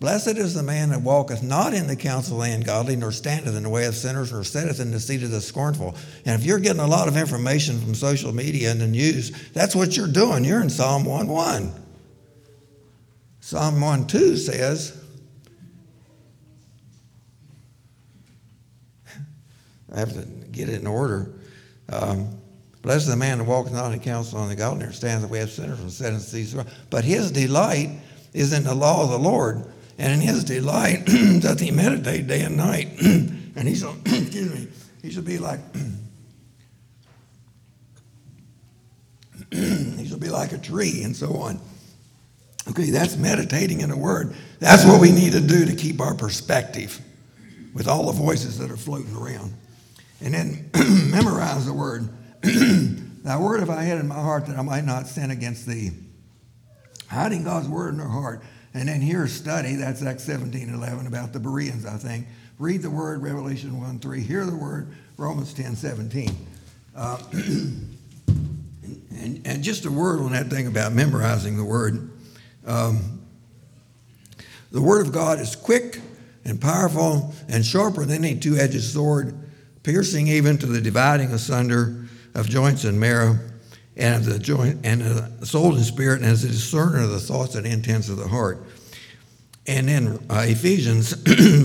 blessed 0.00 0.36
is 0.38 0.54
the 0.54 0.62
man 0.62 0.90
that 0.90 1.00
walketh 1.00 1.42
not 1.42 1.74
in 1.74 1.86
the 1.86 1.96
counsel 1.96 2.40
of 2.40 2.48
the 2.48 2.54
ungodly, 2.54 2.96
nor 2.96 3.12
standeth 3.12 3.56
in 3.56 3.62
the 3.62 3.68
way 3.68 3.86
of 3.86 3.94
sinners, 3.94 4.32
nor 4.32 4.44
sitteth 4.44 4.80
in 4.80 4.90
the 4.90 5.00
seat 5.00 5.22
of 5.22 5.30
the 5.30 5.40
scornful. 5.40 5.94
And 6.24 6.40
if 6.40 6.46
you're 6.46 6.58
getting 6.58 6.80
a 6.80 6.86
lot 6.86 7.08
of 7.08 7.16
information 7.16 7.80
from 7.80 7.94
social 7.94 8.32
media 8.32 8.70
and 8.70 8.80
the 8.80 8.86
news, 8.86 9.30
that's 9.52 9.74
what 9.74 9.96
you're 9.96 10.08
doing. 10.08 10.44
You're 10.44 10.60
in 10.60 10.70
Psalm 10.70 11.04
1 11.04 11.26
1. 11.26 11.72
Psalm 13.40 13.80
1 13.80 14.06
2 14.06 14.36
says, 14.36 15.04
I 19.94 19.98
have 19.98 20.12
to 20.12 20.22
get 20.50 20.68
it 20.68 20.80
in 20.80 20.86
order. 20.86 21.30
Um, 21.88 22.40
Blessed 22.84 23.04
is 23.04 23.08
the 23.08 23.16
man 23.16 23.38
that 23.38 23.44
walketh 23.44 23.72
not 23.72 23.86
in 23.86 23.92
the 23.92 24.04
counsel 24.04 24.42
of 24.42 24.50
the 24.50 24.56
godly, 24.56 24.84
nor 24.84 24.92
stands 24.92 25.24
in 25.24 25.28
the 25.30 25.32
way 25.32 25.40
of 25.40 25.50
sinners, 25.50 25.80
and 25.80 25.90
sitteth 25.90 26.12
in 26.12 26.18
the 26.18 26.20
seats 26.20 26.52
of 26.52 26.58
the 26.58 26.64
scornful. 26.64 26.86
But 26.90 27.04
his 27.04 27.30
delight 27.30 27.88
is 28.34 28.52
in 28.52 28.64
the 28.64 28.74
law 28.74 29.04
of 29.04 29.08
the 29.08 29.18
Lord, 29.18 29.64
and 29.98 30.12
in 30.12 30.20
his 30.20 30.44
delight 30.44 31.04
doth 31.40 31.60
he 31.60 31.70
meditate 31.70 32.26
day 32.26 32.42
and 32.42 32.56
night. 32.56 32.88
and 33.00 33.68
he 33.68 33.74
shall, 33.74 33.96
excuse 34.06 34.52
me, 34.52 34.68
he 35.02 35.10
shall 35.10 35.22
be 35.22 35.38
like 35.38 35.60
he 39.50 40.06
shall 40.08 40.18
be 40.18 40.28
like 40.28 40.52
a 40.52 40.58
tree, 40.58 41.02
and 41.04 41.14
so 41.14 41.34
on. 41.34 41.60
Okay, 42.68 42.90
that's 42.90 43.16
meditating 43.16 43.82
in 43.82 43.90
a 43.90 43.96
Word. 43.96 44.34
That's 44.58 44.84
what 44.84 45.00
we 45.00 45.12
need 45.12 45.32
to 45.32 45.40
do 45.40 45.64
to 45.66 45.76
keep 45.76 46.00
our 46.00 46.14
perspective 46.14 47.00
with 47.72 47.86
all 47.86 48.06
the 48.06 48.12
voices 48.12 48.58
that 48.58 48.70
are 48.70 48.76
floating 48.76 49.14
around. 49.14 49.52
And 50.20 50.34
then 50.34 50.70
memorize 51.10 51.66
the 51.66 51.72
Word. 51.72 52.08
Thy 53.24 53.38
word 53.38 53.60
have 53.60 53.70
I 53.70 53.84
hid 53.84 53.98
in 53.98 54.06
my 54.06 54.20
heart 54.20 54.46
that 54.46 54.58
I 54.58 54.62
might 54.62 54.84
not 54.84 55.06
sin 55.06 55.30
against 55.30 55.66
thee. 55.66 55.92
Hiding 57.08 57.44
God's 57.44 57.68
word 57.68 57.94
in 57.94 57.98
their 57.98 58.08
heart. 58.08 58.42
And 58.74 58.88
then 58.88 59.00
here's 59.00 59.32
study, 59.32 59.76
that's 59.76 60.02
Acts 60.02 60.24
17 60.24 60.68
11, 60.68 61.06
about 61.06 61.32
the 61.32 61.38
Bereans, 61.38 61.86
I 61.86 61.96
think. 61.96 62.26
Read 62.58 62.82
the 62.82 62.90
word, 62.90 63.22
Revelation 63.22 63.80
1 63.80 64.00
3. 64.00 64.20
Hear 64.20 64.44
the 64.44 64.56
word, 64.56 64.88
Romans 65.16 65.54
10 65.54 65.76
17. 65.76 66.36
Uh, 66.96 67.18
and, 69.16 69.40
and 69.44 69.62
just 69.62 69.84
a 69.86 69.90
word 69.90 70.20
on 70.20 70.32
that 70.32 70.48
thing 70.48 70.66
about 70.66 70.92
memorizing 70.92 71.56
the 71.56 71.64
word. 71.64 72.10
Um, 72.66 73.20
the 74.70 74.82
word 74.82 75.06
of 75.06 75.12
God 75.12 75.38
is 75.38 75.54
quick 75.54 76.00
and 76.44 76.60
powerful 76.60 77.32
and 77.48 77.64
sharper 77.64 78.04
than 78.04 78.24
any 78.24 78.38
two 78.38 78.56
edged 78.56 78.82
sword, 78.82 79.38
piercing 79.82 80.26
even 80.28 80.58
to 80.58 80.66
the 80.66 80.80
dividing 80.80 81.30
asunder 81.32 82.06
of 82.34 82.48
joints 82.48 82.84
and 82.84 82.98
marrow, 82.98 83.38
and 83.96 84.14
of 84.14 84.24
the 84.24 84.38
joint 84.38 84.80
and 84.84 85.00
the 85.00 85.46
soul 85.46 85.74
and 85.74 85.84
spirit, 85.84 86.20
and 86.20 86.30
as 86.30 86.44
a 86.44 86.48
discerner 86.48 87.02
of 87.02 87.10
the 87.10 87.20
thoughts 87.20 87.54
and 87.54 87.66
intents 87.66 88.08
of 88.08 88.16
the 88.16 88.28
heart. 88.28 88.66
And 89.66 89.88
then 89.88 90.26
uh, 90.28 90.44
Ephesians 90.46 91.08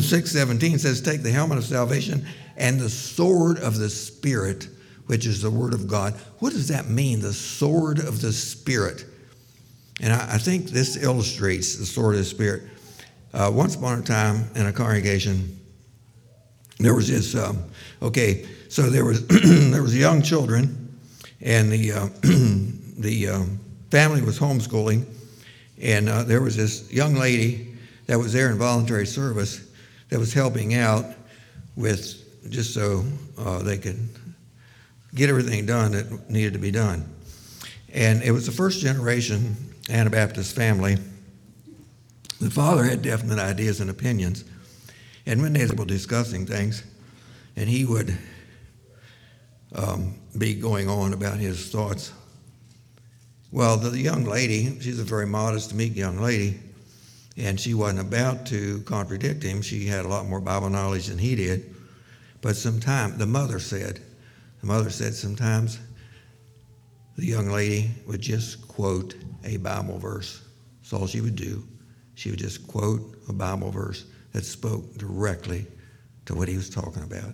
6 0.07 0.32
17 0.32 0.80
says, 0.80 1.01
Take 1.01 1.21
the 1.21 1.32
helmet 1.32 1.57
of 1.57 1.65
salvation 1.65 2.25
and 2.55 2.80
the 2.80 2.89
sword 2.89 3.57
of 3.59 3.77
the 3.77 3.89
Spirit, 3.89 4.67
which 5.07 5.25
is 5.25 5.41
the 5.41 5.49
Word 5.49 5.73
of 5.73 5.88
God. 5.88 6.13
What 6.39 6.53
does 6.53 6.67
that 6.67 6.88
mean, 6.88 7.21
the 7.21 7.34
sword 7.34 7.99
of 7.99 8.21
the 8.21 8.32
Spirit? 8.32 9.05
And 10.01 10.13
I, 10.13 10.36
I 10.36 10.38
think 10.38 10.67
this 10.67 10.95
illustrates 11.01 11.75
the 11.75 11.86
sword 11.86 12.15
of 12.15 12.19
the 12.19 12.25
Spirit. 12.25 12.63
Uh, 13.34 13.51
once 13.53 13.75
upon 13.75 13.99
a 13.99 14.01
time 14.01 14.49
in 14.55 14.65
a 14.65 14.73
congregation, 14.73 15.59
there 16.80 16.95
was 16.95 17.09
this, 17.09 17.36
um, 17.36 17.63
okay, 18.01 18.47
so 18.69 18.84
there 18.84 19.03
was 19.03 19.27
there 19.71 19.82
was 19.82 19.95
young 19.95 20.21
children, 20.21 20.78
and 21.42 21.72
the 21.72 21.92
uh, 21.92 22.08
the 23.00 23.30
um, 23.30 23.60
family 23.92 24.22
was 24.22 24.40
homeschooling, 24.40 25.06
and 25.82 26.10
uh, 26.10 26.24
there 26.24 26.42
was 26.42 26.56
this 26.56 26.92
young 26.92 27.16
lady 27.16 27.76
that 28.08 28.18
was 28.18 28.34
there 28.34 28.52
in 28.52 28.58
voluntary 28.58 29.06
service 29.06 29.68
that 30.10 30.20
was 30.20 30.34
helping 30.34 30.74
out 30.74 31.06
with 31.76 32.50
just 32.50 32.74
so 32.74 33.04
uh, 33.38 33.60
they 33.60 33.78
could 33.78 34.10
get 35.16 35.30
everything 35.30 35.66
done 35.66 35.92
that 35.92 36.30
needed 36.30 36.54
to 36.54 36.60
be 36.60 36.72
done. 36.72 37.08
And 37.94 38.22
it 38.22 38.32
was 38.32 38.46
the 38.46 38.52
first 38.52 38.82
generation 38.82 39.56
Anabaptist 39.90 40.56
family. 40.56 40.98
The 42.40 42.50
father 42.50 42.84
had 42.84 43.02
definite 43.02 43.40
ideas 43.40 43.82
and 43.82 43.90
opinions, 43.90 44.46
and 45.26 45.42
when 45.42 45.54
they 45.54 45.66
were 45.66 45.86
discussing 45.86 46.46
things, 46.46 46.84
and 47.56 47.68
he 47.68 47.86
would 47.86 48.18
um, 49.76 50.15
be 50.38 50.53
going 50.53 50.89
on 50.89 51.13
about 51.13 51.38
his 51.38 51.70
thoughts. 51.70 52.11
Well, 53.51 53.78
the 53.78 53.97
young 53.97 54.26
lady, 54.26 54.80
she's 54.80 54.99
a 54.99 55.03
very 55.03 55.26
modest, 55.26 55.74
meek 55.74 55.95
young 55.95 56.20
lady, 56.20 56.59
and 57.38 57.59
she 57.59 57.74
wasn't 57.74 58.01
about 58.01 58.45
to 58.47 58.82
contradict 58.82 59.43
him. 59.43 59.61
She 59.61 59.86
had 59.86 60.05
a 60.05 60.07
lot 60.07 60.28
more 60.28 60.39
Bible 60.39 60.70
knowledge 60.70 61.07
than 61.07 61.17
he 61.17 61.36
did. 61.36 61.76
But 62.41 62.55
sometimes, 62.55 63.17
the 63.17 63.26
mother 63.26 63.59
said, 63.59 64.01
the 64.61 64.67
mother 64.67 64.89
said 64.89 65.13
sometimes 65.13 65.80
the 67.17 67.26
young 67.26 67.47
lady 67.47 67.91
would 68.07 68.22
just 68.22 68.67
quote 68.67 69.15
a 69.43 69.57
Bible 69.57 69.97
verse. 69.97 70.41
That's 70.80 70.93
all 70.93 71.07
she 71.07 71.22
would 71.22 71.36
do. 71.36 71.63
She 72.15 72.30
would 72.30 72.39
just 72.39 72.67
quote 72.67 73.01
a 73.30 73.34
Bible 73.34 73.72
verse 73.72 74.05
that 74.34 74.45
spoke 74.45 74.95
directly 74.97 75.65
to 76.26 76.36
what 76.36 76.47
he 76.47 76.55
was 76.55 76.70
talking 76.70 77.03
about. 77.03 77.34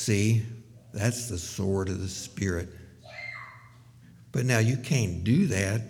See, 0.00 0.40
that's 0.94 1.28
the 1.28 1.36
sword 1.36 1.90
of 1.90 2.00
the 2.00 2.08
Spirit. 2.08 2.70
But 4.32 4.46
now 4.46 4.58
you 4.58 4.78
can't 4.78 5.22
do 5.24 5.48
that 5.48 5.82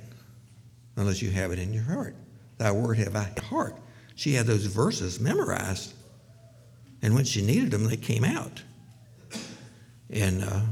unless 0.97 1.23
you 1.23 1.31
have 1.31 1.53
it 1.53 1.61
in 1.61 1.73
your 1.73 1.85
heart. 1.85 2.17
Thy 2.59 2.73
word 2.73 2.99
have 2.99 3.15
I 3.15 3.33
heart. 3.41 3.77
She 4.17 4.35
had 4.35 4.47
those 4.47 4.67
verses 4.67 5.21
memorized. 5.21 5.95
And 7.03 7.15
when 7.15 7.25
she 7.25 7.41
needed 7.41 7.71
them, 7.71 7.85
they 7.85 7.97
came 7.97 8.25
out. 8.25 8.61
And 10.11 10.43
uh, 10.43 10.63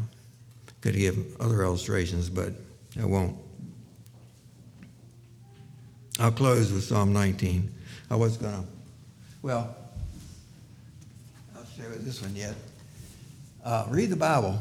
could 0.80 0.96
give 0.96 1.40
other 1.40 1.62
illustrations, 1.62 2.28
but 2.28 2.54
I 3.00 3.04
won't. 3.04 3.36
I'll 6.18 6.32
close 6.32 6.72
with 6.72 6.82
Psalm 6.82 7.12
19. 7.12 7.72
I 8.10 8.16
was 8.16 8.36
going 8.36 8.52
to, 8.52 8.68
well, 9.42 9.76
I'll 11.56 11.66
share 11.76 11.88
with 11.90 12.04
this 12.04 12.20
one 12.20 12.34
yet. 12.34 12.56
Uh, 13.68 13.84
read 13.90 14.08
the 14.08 14.16
Bible. 14.16 14.58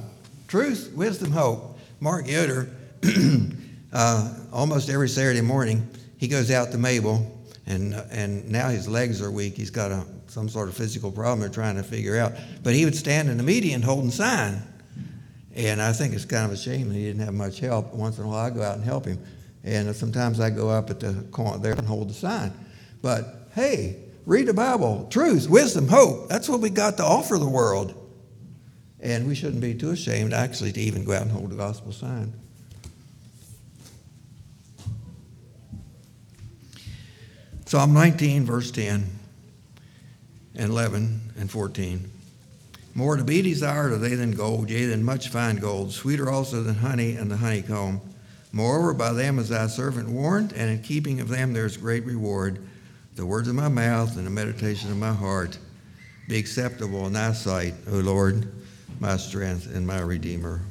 Truth, 0.49 0.91
wisdom, 0.93 1.32
hope. 1.32 1.80
Mark 2.01 2.28
Yoder, 2.28 2.70
uh, 3.93 4.34
almost 4.51 4.89
every 4.89 5.08
Saturday 5.08 5.39
morning, 5.39 5.88
he 6.18 6.28
goes 6.28 6.51
out 6.51 6.72
to 6.74 6.78
Mabel, 6.78 7.26
and, 7.68 7.93
uh, 7.93 8.03
and 8.12 8.51
now 8.51 8.68
his 8.68 8.86
legs 8.86 9.22
are 9.22 9.32
weak. 9.32 9.55
He's 9.55 9.70
got 9.70 9.93
a, 9.93 10.03
some 10.28 10.49
sort 10.49 10.68
of 10.68 10.76
physical 10.76 11.10
problem 11.10 11.39
they're 11.39 11.47
trying 11.47 11.78
to 11.78 11.84
figure 11.84 12.18
out. 12.18 12.34
But 12.64 12.74
he 12.74 12.84
would 12.84 12.97
stand 12.97 13.30
in 13.30 13.38
the 13.38 13.43
median 13.43 13.82
holding 13.82 14.12
sign. 14.12 14.62
And 15.55 15.82
I 15.82 15.93
think 15.93 16.14
it's 16.14 16.26
kind 16.26 16.43
of 16.43 16.51
a 16.51 16.58
shame 16.58 16.89
that 16.89 16.95
he 16.95 17.05
didn't 17.05 17.22
have 17.22 17.34
much 17.34 17.62
help. 17.62 17.93
Once 17.93 18.18
in 18.18 18.26
a 18.26 18.28
while, 18.28 18.45
I 18.45 18.49
go 18.49 18.62
out 18.62 18.76
and 18.76 18.84
help 18.84 19.05
him. 19.05 19.20
And 19.64 19.95
sometimes 19.95 20.41
I 20.41 20.49
go 20.49 20.68
up 20.68 20.89
at 20.89 20.99
the 20.99 21.14
corner 21.32 21.60
there 21.60 21.72
and 21.72 21.88
hold 21.88 22.10
the 22.10 22.14
sign. 22.14 22.51
But 23.01 23.47
hey, 23.55 24.03
read 24.26 24.47
the 24.47 24.53
Bible. 24.53 25.08
Truth, 25.10 25.49
wisdom, 25.49 25.88
hope. 25.88 26.28
That's 26.28 26.49
what 26.49 26.60
we 26.60 26.70
got 26.70 26.97
to 26.97 27.05
offer 27.05 27.38
the 27.38 27.47
world. 27.47 28.03
And 28.99 29.27
we 29.27 29.35
shouldn't 29.35 29.61
be 29.61 29.75
too 29.75 29.91
ashamed, 29.91 30.33
actually, 30.33 30.71
to 30.71 30.79
even 30.79 31.03
go 31.03 31.13
out 31.13 31.23
and 31.23 31.31
hold 31.31 31.51
the 31.51 31.55
gospel 31.55 31.91
sign. 31.91 32.33
Psalm 37.65 37.93
19, 37.93 38.45
verse 38.45 38.71
10 38.71 39.05
and 40.55 40.69
11 40.69 41.33
and 41.37 41.51
14. 41.51 42.11
More 42.95 43.15
to 43.15 43.23
be 43.23 43.41
desired 43.41 43.91
are 43.91 43.97
they 43.97 44.15
than 44.15 44.31
gold, 44.31 44.69
yea, 44.69 44.85
than 44.85 45.03
much 45.03 45.27
fine 45.27 45.57
gold, 45.57 45.91
sweeter 45.91 46.29
also 46.31 46.63
than 46.63 46.75
honey 46.75 47.15
and 47.15 47.29
the 47.29 47.37
honeycomb. 47.37 48.01
Moreover, 48.51 48.93
by 48.93 49.13
them 49.13 49.37
is 49.37 49.49
thy 49.49 49.67
servant 49.67 50.09
warned, 50.09 50.53
and 50.53 50.71
in 50.71 50.81
keeping 50.81 51.19
of 51.19 51.27
them 51.27 51.53
there 51.53 51.65
is 51.65 51.77
great 51.77 52.05
reward. 52.05 52.65
The 53.15 53.25
words 53.25 53.47
of 53.47 53.55
my 53.55 53.67
mouth 53.67 54.17
and 54.17 54.25
the 54.25 54.31
meditation 54.31 54.89
of 54.89 54.97
my 54.97 55.13
heart 55.13 55.59
be 56.27 56.39
acceptable 56.39 57.05
in 57.05 57.13
thy 57.13 57.33
sight, 57.33 57.75
O 57.91 57.97
Lord, 57.97 58.51
my 58.99 59.17
strength 59.17 59.73
and 59.73 59.85
my 59.85 59.99
redeemer. 59.99 60.61